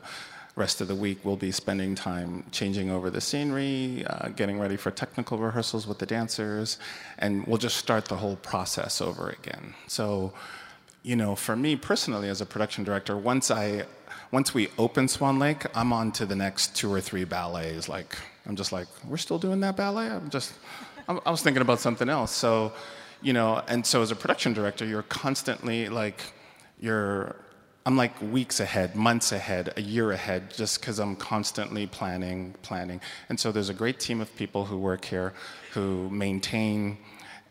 rest 0.56 0.82
of 0.82 0.88
the 0.88 0.96
week, 0.96 1.20
we'll 1.24 1.38
be 1.38 1.52
spending 1.52 1.96
time 1.96 2.44
changing 2.52 2.92
over 2.92 3.10
the 3.10 3.22
scenery, 3.22 4.06
uh, 4.06 4.30
getting 4.30 4.60
ready 4.60 4.76
for 4.76 4.92
technical 4.92 5.38
rehearsals 5.38 5.88
with 5.88 5.98
the 6.00 6.06
dancers, 6.06 6.78
and 7.20 7.48
we'll 7.48 7.58
just 7.58 7.78
start 7.78 8.06
the 8.06 8.18
whole 8.18 8.36
process 8.38 9.02
over 9.02 9.30
again. 9.30 9.74
So, 9.88 10.34
you 11.04 11.16
know, 11.16 11.36
for 11.36 11.56
me 11.56 11.76
personally 11.78 12.28
as 12.28 12.42
a 12.42 12.46
production 12.46 12.84
director, 12.84 13.18
once 13.18 13.50
I 13.50 13.86
once 14.32 14.54
we 14.54 14.70
open 14.78 15.08
Swan 15.08 15.40
Lake, 15.40 15.66
I'm 15.76 15.92
on 15.92 16.12
to 16.14 16.26
the 16.26 16.36
next 16.36 16.76
two 16.76 16.94
or 16.94 17.02
three 17.02 17.26
ballets. 17.26 17.90
Like, 17.90 18.16
I'm 18.46 18.56
just 18.56 18.72
like, 18.72 18.88
we're 19.06 19.18
still 19.18 19.38
doing 19.38 19.60
that 19.60 19.76
ballet? 19.76 20.08
I'm 20.08 20.30
just, 20.30 20.54
I 21.10 21.30
was 21.30 21.42
thinking 21.42 21.62
about 21.62 21.82
something 21.82 22.08
else. 22.08 22.32
So, 22.32 22.72
you 23.22 23.34
know, 23.34 23.62
and 23.68 23.86
so 23.86 24.02
as 24.02 24.12
a 24.12 24.16
production 24.16 24.54
director, 24.54 24.86
you're 24.86 25.04
constantly 25.04 25.90
like, 25.90 26.22
you're, 26.80 27.36
I'm 27.86 27.98
like 27.98 28.20
weeks 28.22 28.60
ahead, 28.60 28.96
months 28.96 29.32
ahead, 29.32 29.74
a 29.78 29.82
year 29.82 30.12
ahead, 30.12 30.52
just 30.54 30.82
because 30.82 31.00
I'm 31.00 31.16
constantly 31.16 31.88
planning, 31.88 32.56
planning. 32.62 33.02
And 33.30 33.40
so 33.40 33.52
there's 33.52 33.70
a 33.70 33.74
great 33.74 34.00
team 34.00 34.22
of 34.22 34.36
people 34.36 34.66
who 34.66 34.78
work 34.78 35.06
here 35.06 35.34
who 35.74 36.10
maintain 36.10 36.98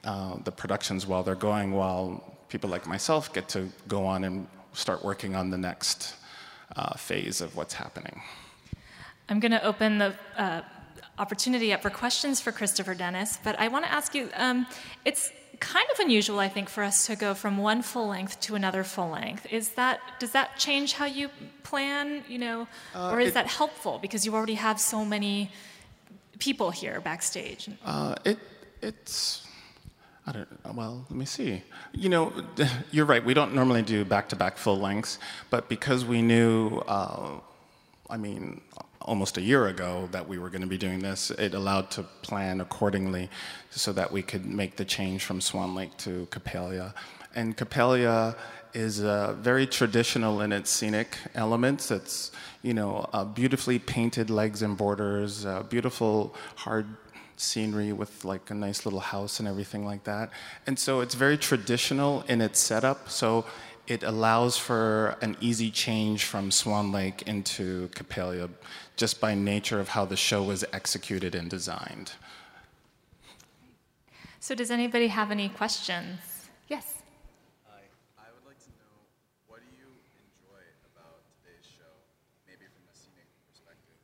uh, 0.04 0.37
the 0.44 0.52
productions 0.52 1.06
while 1.06 1.22
they're 1.22 1.35
going, 1.35 1.72
while 1.72 2.38
people 2.48 2.70
like 2.70 2.87
myself 2.87 3.33
get 3.33 3.48
to 3.50 3.68
go 3.88 4.04
on 4.06 4.24
and 4.24 4.46
start 4.72 5.04
working 5.04 5.35
on 5.35 5.50
the 5.50 5.59
next 5.59 6.14
uh, 6.76 6.94
phase 6.96 7.40
of 7.40 7.56
what's 7.56 7.74
happening. 7.74 8.20
I'm 9.28 9.40
going 9.40 9.52
to 9.52 9.64
open 9.64 9.98
the 9.98 10.14
uh, 10.37 10.62
opportunity 11.18 11.72
up 11.72 11.83
for 11.83 11.90
questions 11.90 12.40
for 12.40 12.52
Christopher 12.52 12.94
Dennis, 12.94 13.38
but 13.42 13.59
I 13.59 13.68
want 13.68 13.85
to 13.85 13.92
ask 13.92 14.14
you 14.14 14.28
um, 14.35 14.66
it's 15.04 15.30
kind 15.60 15.86
of 15.92 16.00
unusual, 16.00 16.38
I 16.38 16.48
think, 16.48 16.68
for 16.68 16.82
us 16.82 17.06
to 17.06 17.16
go 17.16 17.34
from 17.34 17.58
one 17.58 17.82
full 17.82 18.08
length 18.08 18.40
to 18.40 18.54
another 18.54 18.82
full 18.82 19.10
length. 19.10 19.46
Is 19.52 19.70
that 19.70 20.00
does 20.18 20.32
that 20.32 20.56
change 20.56 20.94
how 20.94 21.04
you 21.04 21.30
plan, 21.62 22.24
you 22.28 22.38
know, 22.38 22.66
uh, 22.94 23.10
or 23.10 23.20
is 23.20 23.28
it, 23.28 23.34
that 23.34 23.46
helpful 23.46 23.98
because 24.00 24.26
you 24.26 24.34
already 24.34 24.54
have 24.54 24.80
so 24.80 25.04
many 25.04 25.50
people 26.38 26.70
here 26.70 27.00
backstage? 27.00 27.68
Uh, 27.84 28.14
it 28.24 28.38
it's 28.82 29.46
I 30.26 30.32
don't, 30.32 30.76
well, 30.76 31.06
let 31.08 31.18
me 31.18 31.24
see. 31.24 31.62
You 31.92 32.08
know, 32.08 32.32
you're 32.90 33.06
right. 33.06 33.24
We 33.24 33.34
don't 33.34 33.54
normally 33.54 33.82
do 33.82 34.04
back-to-back 34.04 34.58
full 34.58 34.78
lengths, 34.78 35.18
but 35.48 35.68
because 35.68 36.04
we 36.04 36.22
knew, 36.22 36.78
uh, 36.86 37.40
I 38.08 38.16
mean, 38.16 38.60
almost 39.02 39.38
a 39.38 39.40
year 39.40 39.66
ago 39.68 40.08
that 40.12 40.28
we 40.28 40.38
were 40.38 40.50
going 40.50 40.60
to 40.60 40.66
be 40.66 40.78
doing 40.78 41.00
this, 41.00 41.30
it 41.30 41.54
allowed 41.54 41.90
to 41.92 42.02
plan 42.22 42.60
accordingly 42.60 43.30
so 43.70 43.92
that 43.92 44.12
we 44.12 44.22
could 44.22 44.44
make 44.44 44.76
the 44.76 44.84
change 44.84 45.24
from 45.24 45.40
Swan 45.40 45.74
Lake 45.74 45.96
to 45.98 46.26
Coppelia. 46.30 46.92
And 47.34 47.56
Coppelia 47.56 48.36
is 48.74 49.02
uh, 49.02 49.34
very 49.40 49.66
traditional 49.66 50.42
in 50.42 50.52
its 50.52 50.70
scenic 50.70 51.16
elements. 51.34 51.90
It's, 51.90 52.30
you 52.62 52.74
know, 52.74 53.08
uh, 53.12 53.24
beautifully 53.24 53.78
painted 53.78 54.30
legs 54.30 54.62
and 54.62 54.76
borders, 54.76 55.46
uh, 55.46 55.62
beautiful 55.64 56.34
hard 56.56 56.86
scenery 57.36 57.92
with 57.92 58.24
like 58.24 58.50
a 58.50 58.54
nice 58.54 58.84
little 58.84 59.00
house 59.00 59.40
and 59.40 59.48
everything 59.48 59.84
like 59.84 60.04
that. 60.04 60.30
And 60.66 60.78
so 60.78 61.00
it's 61.00 61.14
very 61.14 61.38
traditional 61.38 62.22
in 62.28 62.40
its 62.40 62.60
setup. 62.60 63.08
So 63.08 63.46
it 63.86 64.02
allows 64.02 64.56
for 64.56 65.16
an 65.20 65.36
easy 65.40 65.70
change 65.70 66.24
from 66.24 66.50
Swan 66.50 66.92
Lake 66.92 67.22
into 67.22 67.88
Coppelia 67.88 68.48
just 68.96 69.20
by 69.20 69.34
nature 69.34 69.80
of 69.80 69.88
how 69.88 70.04
the 70.04 70.16
show 70.16 70.42
was 70.42 70.64
executed 70.72 71.34
and 71.34 71.50
designed. 71.50 72.12
So, 74.38 74.54
does 74.54 74.70
anybody 74.70 75.08
have 75.08 75.30
any 75.30 75.48
questions? 75.48 76.18
Yes. 76.68 77.02
I 77.68 78.24
would 78.34 78.46
like 78.46 78.58
to 78.60 78.70
know 78.70 78.94
what 79.48 79.60
do 79.60 79.76
you 79.76 79.86
enjoy 79.86 80.62
about 80.94 81.20
today's 81.42 81.66
show, 81.66 81.92
maybe 82.46 82.64
from 82.72 82.84
a 82.88 82.96
scenic 82.96 83.28
perspective? 83.50 83.96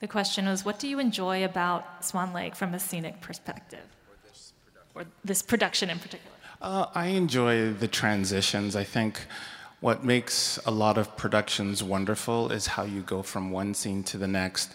The 0.00 0.08
question 0.08 0.46
was, 0.46 0.64
what 0.64 0.78
do 0.78 0.88
you 0.88 0.98
enjoy 0.98 1.44
about 1.44 2.04
Swan 2.04 2.32
Lake 2.32 2.56
from 2.56 2.74
a 2.74 2.78
scenic 2.78 3.20
perspective? 3.20 3.86
Or 4.10 4.16
this 4.28 4.52
production, 4.64 4.92
or 4.94 5.04
this 5.24 5.42
production 5.42 5.90
in 5.90 5.98
particular? 5.98 6.37
Uh, 6.60 6.86
I 6.94 7.06
enjoy 7.08 7.72
the 7.72 7.88
transitions. 7.88 8.74
I 8.74 8.84
think 8.84 9.20
what 9.80 10.04
makes 10.04 10.58
a 10.66 10.70
lot 10.70 10.98
of 10.98 11.16
productions 11.16 11.82
wonderful 11.82 12.50
is 12.50 12.66
how 12.66 12.82
you 12.82 13.02
go 13.02 13.22
from 13.22 13.52
one 13.52 13.74
scene 13.74 14.02
to 14.04 14.18
the 14.18 14.26
next. 14.26 14.72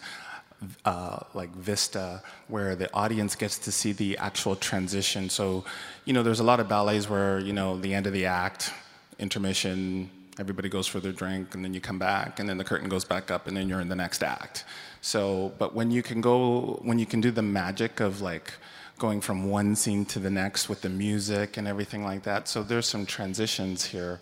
Uh, 0.86 1.18
like 1.34 1.50
Vista, 1.56 2.22
where 2.48 2.74
the 2.74 2.90
audience 2.94 3.34
gets 3.34 3.58
to 3.58 3.70
see 3.70 3.92
the 3.92 4.16
actual 4.16 4.56
transition. 4.56 5.28
So, 5.28 5.64
you 6.06 6.14
know, 6.14 6.22
there's 6.22 6.40
a 6.40 6.44
lot 6.44 6.58
of 6.58 6.68
ballets 6.68 7.10
where, 7.10 7.38
you 7.38 7.52
know, 7.52 7.76
the 7.76 7.92
end 7.92 8.06
of 8.06 8.14
the 8.14 8.24
act, 8.24 8.72
intermission, 9.18 10.08
everybody 10.38 10.70
goes 10.70 10.86
for 10.86 11.00
their 11.00 11.12
drink, 11.12 11.54
and 11.54 11.62
then 11.62 11.74
you 11.74 11.82
come 11.82 11.98
back, 11.98 12.40
and 12.40 12.48
then 12.48 12.56
the 12.56 12.64
curtain 12.64 12.88
goes 12.88 13.04
back 13.04 13.30
up, 13.30 13.46
and 13.46 13.54
then 13.54 13.68
you're 13.68 13.80
in 13.80 13.88
the 13.88 13.96
next 13.96 14.22
act. 14.22 14.64
So, 15.02 15.52
but 15.58 15.74
when 15.74 15.90
you 15.90 16.02
can 16.02 16.22
go, 16.22 16.78
when 16.82 16.98
you 16.98 17.04
can 17.04 17.20
do 17.20 17.30
the 17.30 17.42
magic 17.42 18.00
of 18.00 18.22
like 18.22 18.54
going 18.98 19.20
from 19.20 19.50
one 19.50 19.74
scene 19.74 20.04
to 20.06 20.18
the 20.18 20.30
next 20.30 20.68
with 20.68 20.82
the 20.82 20.88
music 20.88 21.56
and 21.56 21.66
everything 21.66 22.04
like 22.04 22.22
that. 22.22 22.48
So 22.48 22.62
there's 22.62 22.86
some 22.86 23.06
transitions 23.06 23.84
here 23.84 24.20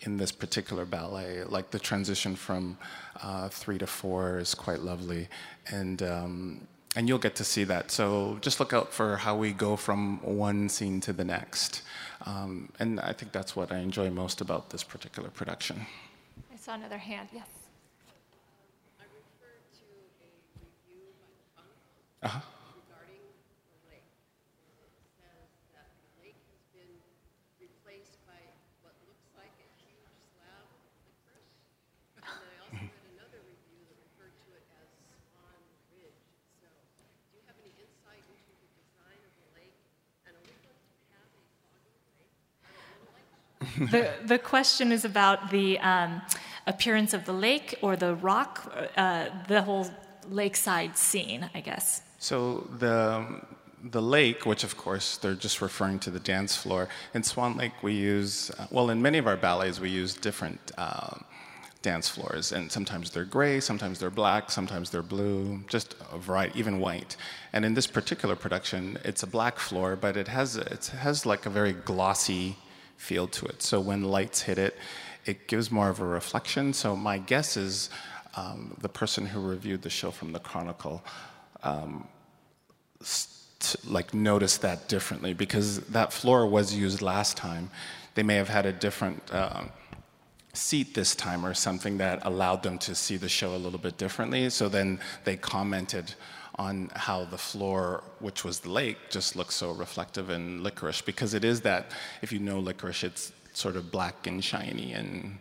in 0.00 0.16
this 0.16 0.32
particular 0.32 0.84
ballet. 0.84 1.44
Like 1.44 1.70
the 1.70 1.78
transition 1.78 2.36
from 2.36 2.78
uh, 3.22 3.48
three 3.48 3.78
to 3.78 3.86
four 3.86 4.38
is 4.38 4.54
quite 4.54 4.80
lovely, 4.80 5.28
and 5.70 6.02
um, 6.02 6.66
and 6.96 7.08
you'll 7.08 7.18
get 7.18 7.36
to 7.36 7.44
see 7.44 7.64
that. 7.64 7.90
So 7.90 8.38
just 8.40 8.60
look 8.60 8.72
out 8.72 8.92
for 8.92 9.16
how 9.16 9.36
we 9.36 9.52
go 9.52 9.76
from 9.76 10.18
one 10.22 10.68
scene 10.68 11.00
to 11.02 11.12
the 11.12 11.24
next, 11.24 11.82
um, 12.26 12.70
and 12.78 13.00
I 13.00 13.12
think 13.12 13.32
that's 13.32 13.54
what 13.54 13.72
I 13.72 13.78
enjoy 13.78 14.10
most 14.10 14.40
about 14.40 14.70
this 14.70 14.82
particular 14.82 15.28
production. 15.30 15.86
I 16.52 16.56
saw 16.56 16.74
another 16.74 16.98
hand. 16.98 17.28
Yes. 17.32 17.46
Uh-huh. 22.20 22.36
regarding 22.76 23.24
the 23.72 23.80
lake. 23.88 24.04
It 24.04 24.92
says 25.16 25.48
that 25.72 25.88
the 26.04 26.12
lake 26.20 26.36
has 26.52 26.60
been 26.68 26.92
replaced 27.56 28.20
by 28.28 28.36
what 28.84 28.92
looks 29.08 29.24
like 29.40 29.56
a 29.56 29.68
huge 29.80 30.04
slab 30.36 30.68
of 30.68 30.84
licorice. 31.00 31.64
And 32.20 32.28
I 32.28 32.60
also 32.60 32.76
read 32.76 33.08
another 33.16 33.40
review 33.48 33.80
that 33.88 33.96
referred 34.04 34.36
to 34.36 34.52
it 34.52 34.68
as 34.84 34.92
Swan 35.32 35.64
Ridge. 35.96 36.20
So, 36.60 36.68
do 36.68 37.40
you 37.40 37.44
have 37.48 37.56
any 37.56 37.72
insight 37.80 38.20
into 38.20 38.52
the 38.52 38.68
design 38.76 39.20
of 39.24 39.32
the 39.40 39.48
lake? 39.56 39.80
And 40.28 40.36
are 40.36 40.44
we 40.44 40.52
going 40.60 40.76
to 40.76 40.92
have 41.16 41.24
a 41.24 41.40
foggy 41.64 41.96
lake? 42.20 42.36
the, 43.90 44.10
the 44.26 44.38
question 44.38 44.92
is 44.92 45.06
about 45.06 45.50
the 45.50 45.78
um, 45.78 46.20
appearance 46.66 47.14
of 47.14 47.24
the 47.24 47.32
lake 47.32 47.78
or 47.80 47.96
the 47.96 48.14
rock, 48.16 48.70
uh, 48.96 49.26
the 49.48 49.62
whole 49.62 49.88
lakeside 50.28 50.98
scene, 50.98 51.48
I 51.54 51.60
guess. 51.60 52.02
So 52.18 52.68
the 52.78 53.40
the 53.82 54.02
lake, 54.02 54.44
which 54.44 54.64
of 54.64 54.76
course 54.76 55.16
they're 55.16 55.32
just 55.32 55.62
referring 55.62 55.98
to 56.00 56.10
the 56.10 56.20
dance 56.20 56.54
floor, 56.54 56.88
in 57.14 57.22
Swan 57.22 57.56
Lake 57.56 57.72
we 57.82 57.94
use, 57.94 58.50
uh, 58.58 58.66
well, 58.70 58.90
in 58.90 59.00
many 59.00 59.16
of 59.16 59.26
our 59.26 59.38
ballets 59.38 59.80
we 59.80 59.88
use 59.88 60.12
different 60.12 60.60
uh, 60.76 61.16
dance 61.80 62.06
floors, 62.06 62.52
and 62.52 62.70
sometimes 62.70 63.08
they're 63.08 63.24
gray, 63.24 63.58
sometimes 63.60 63.98
they're 63.98 64.10
black, 64.10 64.50
sometimes 64.50 64.90
they're 64.90 65.02
blue, 65.02 65.64
just 65.66 65.94
a 66.12 66.18
variety, 66.18 66.58
even 66.58 66.78
white. 66.78 67.16
And 67.54 67.64
in 67.64 67.72
this 67.72 67.86
particular 67.86 68.36
production, 68.36 68.98
it's 69.02 69.22
a 69.22 69.26
black 69.26 69.58
floor, 69.58 69.96
but 69.96 70.18
it 70.18 70.28
has 70.28 70.56
it 70.56 70.92
has 70.98 71.24
like 71.24 71.46
a 71.46 71.50
very 71.50 71.72
glossy 71.72 72.56
feel 73.00 73.26
to 73.26 73.46
it. 73.46 73.62
So 73.62 73.80
when 73.80 74.04
lights 74.04 74.42
hit 74.42 74.58
it, 74.58 74.76
it 75.24 75.48
gives 75.48 75.70
more 75.70 75.88
of 75.88 76.00
a 76.00 76.04
reflection. 76.04 76.72
So 76.72 76.94
my 76.94 77.18
guess 77.18 77.56
is 77.56 77.90
um, 78.36 78.76
the 78.80 78.88
person 78.88 79.26
who 79.26 79.40
reviewed 79.40 79.82
the 79.82 79.90
show 79.90 80.10
from 80.10 80.32
the 80.32 80.38
Chronicle 80.38 81.02
um, 81.62 82.06
like 83.86 84.14
noticed 84.14 84.62
that 84.62 84.88
differently 84.88 85.34
because 85.34 85.80
that 85.88 86.12
floor 86.12 86.46
was 86.46 86.74
used 86.74 87.02
last 87.02 87.36
time. 87.36 87.70
They 88.14 88.22
may 88.22 88.36
have 88.36 88.48
had 88.48 88.66
a 88.66 88.72
different 88.72 89.22
uh, 89.32 89.64
seat 90.52 90.94
this 90.94 91.14
time 91.14 91.44
or 91.44 91.54
something 91.54 91.98
that 91.98 92.24
allowed 92.26 92.62
them 92.62 92.78
to 92.78 92.94
see 92.94 93.16
the 93.16 93.28
show 93.28 93.54
a 93.54 93.60
little 93.64 93.78
bit 93.78 93.96
differently. 93.96 94.50
So 94.50 94.68
then 94.68 94.98
they 95.24 95.36
commented 95.36 96.14
on 96.60 96.90
how 96.94 97.24
the 97.24 97.38
floor, 97.38 98.04
which 98.18 98.44
was 98.44 98.60
the 98.60 98.70
lake, 98.70 98.98
just 99.08 99.34
looks 99.34 99.54
so 99.54 99.72
reflective 99.72 100.30
in 100.30 100.62
licorice 100.62 101.00
because 101.00 101.32
it 101.34 101.44
is 101.44 101.62
that, 101.62 101.90
if 102.22 102.30
you 102.32 102.38
know 102.38 102.60
licorice, 102.60 103.02
it's 103.02 103.32
sort 103.52 103.76
of 103.76 103.90
black 103.90 104.26
and 104.26 104.44
shiny 104.44 104.92
and 104.92 105.38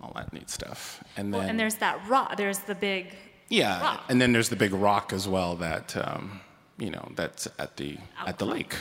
all 0.00 0.12
that 0.14 0.32
neat 0.32 0.50
stuff. 0.50 1.02
And 1.16 1.32
then. 1.32 1.40
Well, 1.40 1.48
and 1.48 1.58
there's 1.58 1.76
that 1.76 1.96
rock, 2.08 2.36
there's 2.36 2.58
the 2.58 2.74
big. 2.74 3.14
Yeah, 3.48 3.80
rock. 3.80 4.04
and 4.08 4.20
then 4.20 4.32
there's 4.32 4.48
the 4.48 4.56
big 4.56 4.72
rock 4.72 5.12
as 5.12 5.26
well 5.26 5.56
that. 5.56 5.96
Um, 5.96 6.40
you 6.78 6.90
know, 6.90 7.08
that's 7.14 7.48
at 7.58 7.76
the 7.76 7.96
at 8.26 8.38
the 8.38 8.44
lake. 8.46 8.74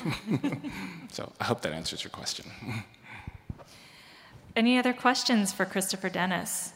so 1.11 1.31
I 1.39 1.45
hope 1.45 1.61
that 1.61 1.71
answers 1.71 2.03
your 2.03 2.11
question. 2.11 2.45
Any 4.55 4.77
other 4.77 4.93
questions 4.93 5.53
for 5.53 5.65
Christopher 5.65 6.09
Dennis? 6.09 6.73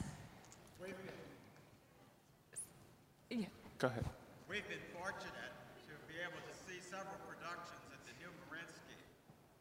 Yeah. 3.29 3.45
Go 3.79 3.87
ahead. 3.87 4.05
We've 4.49 4.67
been 4.67 4.83
fortunate 4.95 5.53
to 5.87 5.93
be 6.07 6.19
able 6.19 6.39
to 6.43 6.55
see 6.67 6.79
several 6.81 7.19
productions 7.27 7.83
at 7.91 8.01
the 8.07 8.15
New 8.19 8.31
Mariinsky. 8.47 8.99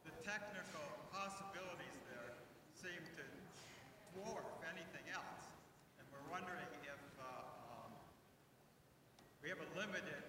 The 0.07 0.15
technical 0.23 0.87
possibilities 1.13 1.99
there 2.11 2.39
seem 2.75 3.03
to 3.19 3.25
dwarf 4.15 4.47
anything 4.67 5.07
else. 5.11 5.55
And 5.99 6.07
we're 6.11 6.27
wondering 6.31 6.71
if 6.87 7.03
uh, 7.19 7.27
um, 7.71 7.91
we 9.43 9.51
have 9.51 9.59
a 9.59 9.71
limited 9.79 10.29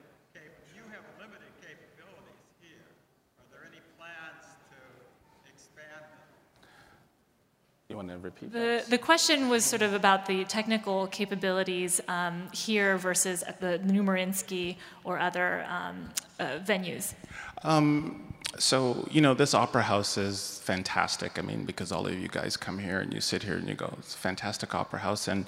You 7.88 7.88
want 7.99 8.09
to 8.09 8.17
repeat 8.17 8.51
the, 8.51 8.59
that? 8.59 8.89
The 8.89 8.97
question 8.97 9.49
was 9.49 9.65
sort 9.65 9.81
of 9.81 9.93
about 9.93 10.25
the 10.25 10.45
technical 10.45 11.07
capabilities 11.07 12.01
um, 12.07 12.47
here 12.53 12.97
versus 12.97 13.43
at 13.43 13.59
the 13.59 13.79
New 13.79 14.03
Mariinsky 14.03 14.77
or 15.03 15.19
other 15.19 15.65
um, 15.67 16.09
uh, 16.39 16.59
venues. 16.71 17.13
Um, 17.63 18.33
so, 18.57 19.07
you 19.11 19.21
know, 19.21 19.33
this 19.33 19.53
opera 19.53 19.83
house 19.83 20.17
is 20.17 20.59
fantastic. 20.63 21.37
I 21.37 21.41
mean, 21.41 21.65
because 21.65 21.91
all 21.91 22.07
of 22.07 22.15
you 22.17 22.27
guys 22.27 22.57
come 22.57 22.79
here 22.79 22.99
and 22.99 23.13
you 23.13 23.21
sit 23.21 23.43
here 23.43 23.57
and 23.57 23.67
you 23.67 23.75
go, 23.75 23.93
it's 23.99 24.15
a 24.15 24.17
fantastic 24.17 24.73
opera 24.73 24.99
house. 24.99 25.27
And 25.27 25.45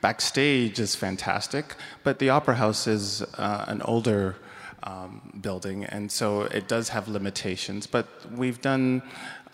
backstage 0.00 0.78
is 0.78 0.94
fantastic, 0.94 1.74
but 2.04 2.18
the 2.18 2.30
opera 2.30 2.56
house 2.56 2.86
is 2.86 3.22
uh, 3.22 3.64
an 3.66 3.80
older 3.82 4.36
um, 4.84 5.32
building, 5.40 5.84
and 5.84 6.12
so 6.12 6.42
it 6.42 6.68
does 6.68 6.90
have 6.90 7.08
limitations. 7.08 7.86
But 7.86 8.06
we've 8.30 8.60
done 8.60 9.02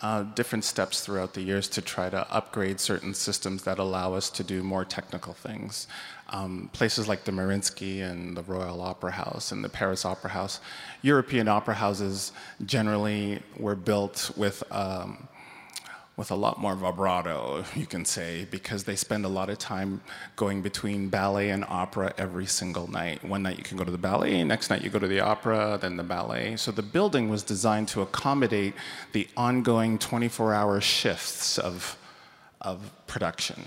uh, 0.01 0.23
different 0.23 0.63
steps 0.63 1.01
throughout 1.01 1.33
the 1.33 1.41
years 1.41 1.67
to 1.69 1.81
try 1.81 2.09
to 2.09 2.31
upgrade 2.33 2.79
certain 2.79 3.13
systems 3.13 3.63
that 3.63 3.77
allow 3.77 4.13
us 4.13 4.29
to 4.31 4.43
do 4.43 4.63
more 4.63 4.83
technical 4.83 5.33
things. 5.33 5.87
Um, 6.29 6.69
places 6.73 7.07
like 7.07 7.25
the 7.25 7.31
Mariinsky 7.31 8.01
and 8.01 8.35
the 8.35 8.43
Royal 8.43 8.81
Opera 8.81 9.11
House 9.11 9.51
and 9.51 9.63
the 9.63 9.69
Paris 9.69 10.05
Opera 10.05 10.31
House, 10.31 10.59
European 11.01 11.47
opera 11.47 11.75
houses 11.75 12.31
generally 12.65 13.41
were 13.57 13.75
built 13.75 14.31
with 14.37 14.63
um, 14.71 15.27
with 16.21 16.29
a 16.29 16.35
lot 16.35 16.59
more 16.59 16.75
vibrato, 16.75 17.65
you 17.75 17.87
can 17.87 18.05
say, 18.05 18.45
because 18.51 18.83
they 18.83 18.95
spend 18.95 19.25
a 19.25 19.27
lot 19.27 19.49
of 19.49 19.57
time 19.57 19.99
going 20.35 20.61
between 20.61 21.09
ballet 21.09 21.49
and 21.49 21.65
opera 21.67 22.13
every 22.15 22.45
single 22.45 22.87
night. 22.91 23.23
One 23.23 23.41
night 23.41 23.57
you 23.57 23.63
can 23.63 23.75
go 23.75 23.83
to 23.83 23.89
the 23.89 23.97
ballet, 23.97 24.43
next 24.43 24.69
night 24.69 24.83
you 24.83 24.91
go 24.91 24.99
to 24.99 25.07
the 25.07 25.19
opera, 25.19 25.79
then 25.81 25.97
the 25.97 26.03
ballet. 26.03 26.57
So 26.57 26.71
the 26.71 26.83
building 26.83 27.27
was 27.27 27.41
designed 27.41 27.87
to 27.93 28.03
accommodate 28.03 28.75
the 29.13 29.27
ongoing 29.35 29.97
24 29.97 30.53
hour 30.53 30.79
shifts 30.79 31.57
of, 31.57 31.97
of 32.61 32.77
production. 33.07 33.63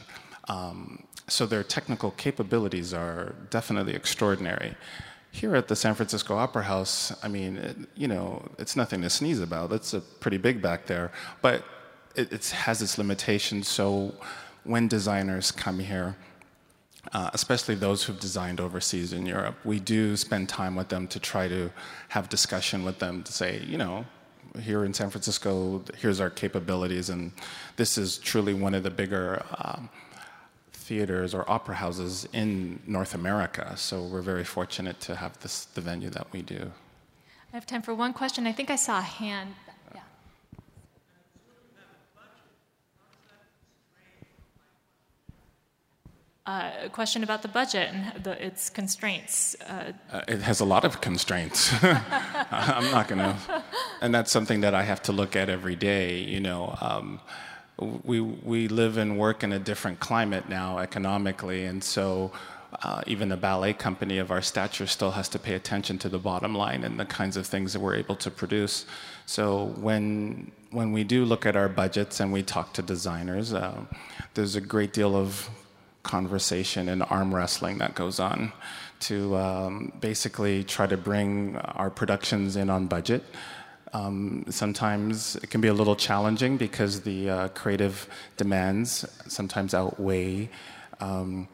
Um, 0.46 1.02
so 1.26 1.46
their 1.46 1.64
technical 1.64 2.12
capabilities 2.12 2.94
are 2.94 3.34
definitely 3.50 3.94
extraordinary. 3.94 4.76
Here 5.32 5.56
at 5.56 5.66
the 5.66 5.74
San 5.74 5.96
Francisco 5.96 6.36
Opera 6.36 6.62
House, 6.62 7.12
I 7.24 7.26
mean, 7.26 7.56
it, 7.56 7.76
you 7.96 8.06
know, 8.06 8.48
it's 8.60 8.76
nothing 8.76 9.02
to 9.02 9.10
sneeze 9.10 9.40
about. 9.40 9.72
It's 9.72 9.92
a 9.92 10.00
pretty 10.00 10.36
big 10.36 10.62
back 10.62 10.86
there. 10.86 11.10
But 11.42 11.64
it, 12.14 12.32
it 12.32 12.46
has 12.50 12.82
its 12.82 12.98
limitations. 12.98 13.68
So 13.68 14.14
when 14.64 14.88
designers 14.88 15.50
come 15.50 15.78
here, 15.78 16.16
uh, 17.12 17.30
especially 17.34 17.74
those 17.74 18.02
who've 18.02 18.18
designed 18.18 18.60
overseas 18.60 19.12
in 19.12 19.26
Europe, 19.26 19.56
we 19.64 19.78
do 19.78 20.16
spend 20.16 20.48
time 20.48 20.74
with 20.74 20.88
them 20.88 21.06
to 21.08 21.20
try 21.20 21.48
to 21.48 21.70
have 22.08 22.28
discussion 22.28 22.84
with 22.84 22.98
them 22.98 23.22
to 23.22 23.32
say, 23.32 23.62
you 23.66 23.76
know, 23.76 24.04
here 24.60 24.84
in 24.84 24.94
San 24.94 25.10
Francisco, 25.10 25.82
here's 25.98 26.20
our 26.20 26.30
capabilities, 26.30 27.10
and 27.10 27.32
this 27.76 27.98
is 27.98 28.18
truly 28.18 28.54
one 28.54 28.72
of 28.72 28.84
the 28.84 28.90
bigger 28.90 29.44
um, 29.58 29.88
theaters 30.72 31.34
or 31.34 31.50
opera 31.50 31.74
houses 31.74 32.28
in 32.32 32.78
North 32.86 33.14
America. 33.14 33.74
So 33.76 34.02
we're 34.04 34.22
very 34.22 34.44
fortunate 34.44 35.00
to 35.00 35.16
have 35.16 35.38
this 35.40 35.64
the 35.66 35.80
venue 35.80 36.10
that 36.10 36.32
we 36.32 36.42
do. 36.42 36.70
I 37.52 37.56
have 37.56 37.66
time 37.66 37.82
for 37.82 37.94
one 37.94 38.12
question. 38.12 38.46
I 38.46 38.52
think 38.52 38.70
I 38.70 38.76
saw 38.76 38.98
a 38.98 39.02
hand 39.02 39.54
uh, 46.46 46.70
a 46.84 46.88
question 46.90 47.22
about 47.22 47.42
the 47.42 47.48
budget 47.48 47.90
and 47.92 48.22
the, 48.22 48.44
its 48.44 48.68
constraints. 48.68 49.56
Uh, 49.62 49.92
uh, 50.12 50.20
it 50.28 50.42
has 50.42 50.60
a 50.60 50.64
lot 50.64 50.84
of 50.84 51.00
constraints. 51.00 51.72
I'm 51.82 52.90
not 52.90 53.08
going 53.08 53.20
to, 53.20 53.64
and 54.02 54.14
that's 54.14 54.30
something 54.30 54.60
that 54.60 54.74
I 54.74 54.82
have 54.82 55.02
to 55.04 55.12
look 55.12 55.36
at 55.36 55.48
every 55.48 55.76
day. 55.76 56.18
You 56.18 56.40
know, 56.40 56.76
um, 56.80 57.20
we 57.78 58.20
we 58.20 58.68
live 58.68 58.98
and 58.98 59.18
work 59.18 59.42
in 59.42 59.52
a 59.52 59.58
different 59.58 60.00
climate 60.00 60.48
now 60.48 60.78
economically, 60.78 61.64
and 61.64 61.82
so. 61.82 62.32
Uh, 62.82 63.00
even 63.06 63.30
a 63.30 63.36
ballet 63.36 63.72
company 63.72 64.18
of 64.18 64.32
our 64.32 64.42
stature 64.42 64.84
still 64.84 65.12
has 65.12 65.28
to 65.28 65.38
pay 65.38 65.54
attention 65.54 65.96
to 65.96 66.08
the 66.08 66.18
bottom 66.18 66.56
line 66.56 66.82
and 66.82 66.98
the 66.98 67.04
kinds 67.04 67.36
of 67.36 67.46
things 67.46 67.72
that 67.72 67.78
we're 67.78 67.94
able 67.94 68.16
to 68.16 68.32
produce. 68.32 68.84
So 69.26 69.66
when 69.76 70.50
when 70.72 70.90
we 70.90 71.04
do 71.04 71.24
look 71.24 71.46
at 71.46 71.54
our 71.54 71.68
budgets 71.68 72.18
and 72.18 72.32
we 72.32 72.42
talk 72.42 72.72
to 72.72 72.82
designers, 72.82 73.54
uh, 73.54 73.80
there's 74.34 74.56
a 74.56 74.60
great 74.60 74.92
deal 74.92 75.14
of 75.14 75.48
conversation 76.04 76.88
and 76.88 77.02
arm 77.10 77.34
wrestling 77.34 77.78
that 77.78 77.96
goes 77.96 78.20
on 78.20 78.52
to 79.00 79.36
um, 79.36 79.92
basically 80.00 80.62
try 80.62 80.86
to 80.86 80.96
bring 80.96 81.56
our 81.56 81.90
productions 81.90 82.56
in 82.56 82.70
on 82.70 82.86
budget. 82.86 83.24
Um, 83.92 84.44
sometimes 84.48 85.36
it 85.36 85.50
can 85.50 85.60
be 85.60 85.68
a 85.68 85.74
little 85.74 85.96
challenging 85.96 86.56
because 86.56 87.02
the 87.02 87.30
uh, 87.30 87.48
creative 87.48 88.08
demands 88.36 89.04
sometimes 89.26 89.74
outweigh 89.74 90.48
um, 91.00 91.48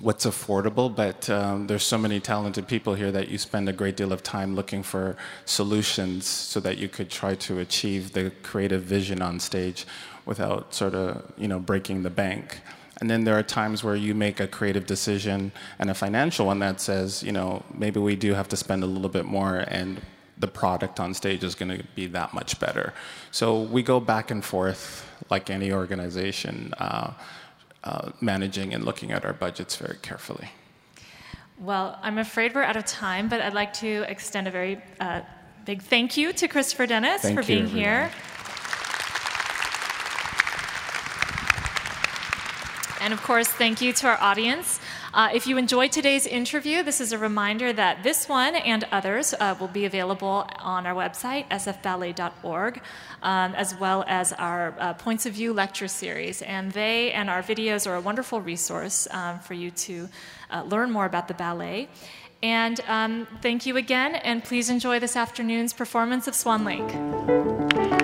what's 0.00 0.24
affordable, 0.24 0.94
but 0.94 1.28
um, 1.28 1.66
there's 1.66 1.82
so 1.82 1.98
many 1.98 2.20
talented 2.20 2.66
people 2.66 2.94
here 2.94 3.12
that 3.12 3.28
you 3.28 3.36
spend 3.36 3.68
a 3.68 3.72
great 3.72 3.96
deal 3.96 4.12
of 4.12 4.22
time 4.22 4.56
looking 4.56 4.82
for 4.82 5.16
solutions 5.44 6.26
so 6.26 6.58
that 6.60 6.78
you 6.78 6.88
could 6.88 7.10
try 7.10 7.34
to 7.34 7.58
achieve 7.58 8.12
the 8.12 8.32
creative 8.42 8.82
vision 8.82 9.20
on 9.20 9.38
stage 9.38 9.86
without 10.24 10.72
sort 10.72 10.94
of, 10.94 11.30
you 11.36 11.48
know, 11.48 11.58
breaking 11.58 12.02
the 12.02 12.10
bank. 12.10 12.60
And 13.00 13.08
then 13.08 13.24
there 13.24 13.38
are 13.38 13.42
times 13.42 13.82
where 13.82 13.96
you 13.96 14.14
make 14.14 14.40
a 14.40 14.46
creative 14.46 14.86
decision 14.86 15.52
and 15.78 15.90
a 15.90 15.94
financial 15.94 16.46
one 16.46 16.58
that 16.58 16.80
says, 16.80 17.22
you 17.22 17.32
know, 17.32 17.62
maybe 17.74 17.98
we 17.98 18.14
do 18.14 18.34
have 18.34 18.48
to 18.48 18.56
spend 18.56 18.82
a 18.82 18.86
little 18.86 19.08
bit 19.08 19.24
more 19.24 19.64
and 19.68 20.00
the 20.38 20.46
product 20.46 21.00
on 21.00 21.14
stage 21.14 21.44
is 21.44 21.54
going 21.54 21.78
to 21.78 21.84
be 21.94 22.06
that 22.06 22.32
much 22.34 22.58
better. 22.58 22.92
So 23.30 23.60
we 23.60 23.82
go 23.82 24.00
back 24.00 24.30
and 24.30 24.44
forth 24.44 25.06
like 25.30 25.50
any 25.50 25.72
organization, 25.72 26.74
uh, 26.78 27.12
uh, 27.84 28.12
managing 28.20 28.74
and 28.74 28.84
looking 28.84 29.12
at 29.12 29.24
our 29.24 29.32
budgets 29.32 29.76
very 29.76 29.98
carefully. 30.02 30.50
Well, 31.58 31.98
I'm 32.02 32.18
afraid 32.18 32.54
we're 32.54 32.62
out 32.62 32.76
of 32.76 32.86
time, 32.86 33.28
but 33.28 33.40
I'd 33.42 33.54
like 33.54 33.74
to 33.74 34.04
extend 34.08 34.48
a 34.48 34.50
very 34.50 34.82
uh, 34.98 35.20
big 35.66 35.82
thank 35.82 36.16
you 36.16 36.32
to 36.32 36.48
Christopher 36.48 36.86
Dennis 36.86 37.22
thank 37.22 37.38
for 37.38 37.46
being 37.46 37.66
here. 37.66 38.10
And 43.00 43.12
of 43.12 43.22
course, 43.22 43.48
thank 43.48 43.80
you 43.80 43.92
to 43.94 44.08
our 44.08 44.20
audience. 44.20 44.78
Uh, 45.12 45.30
if 45.32 45.46
you 45.46 45.56
enjoyed 45.56 45.90
today's 45.90 46.26
interview, 46.26 46.82
this 46.82 47.00
is 47.00 47.12
a 47.12 47.18
reminder 47.18 47.72
that 47.72 48.02
this 48.02 48.28
one 48.28 48.54
and 48.54 48.84
others 48.92 49.34
uh, 49.40 49.56
will 49.58 49.68
be 49.68 49.86
available 49.86 50.46
on 50.58 50.86
our 50.86 50.94
website, 50.94 51.48
sfballet.org, 51.48 52.80
um, 53.22 53.54
as 53.54 53.74
well 53.74 54.04
as 54.06 54.32
our 54.34 54.74
uh, 54.78 54.94
Points 54.94 55.26
of 55.26 55.32
View 55.32 55.52
lecture 55.52 55.88
series. 55.88 56.42
And 56.42 56.72
they 56.72 57.10
and 57.12 57.30
our 57.30 57.42
videos 57.42 57.90
are 57.90 57.96
a 57.96 58.00
wonderful 58.00 58.40
resource 58.40 59.08
um, 59.10 59.40
for 59.40 59.54
you 59.54 59.70
to 59.70 60.08
uh, 60.50 60.62
learn 60.64 60.90
more 60.90 61.06
about 61.06 61.26
the 61.26 61.34
ballet. 61.34 61.88
And 62.42 62.80
um, 62.86 63.26
thank 63.42 63.66
you 63.66 63.76
again, 63.76 64.14
and 64.14 64.42
please 64.42 64.70
enjoy 64.70 64.98
this 64.98 65.16
afternoon's 65.16 65.72
performance 65.72 66.26
of 66.26 66.34
Swan 66.34 66.64
Lake. 66.64 67.99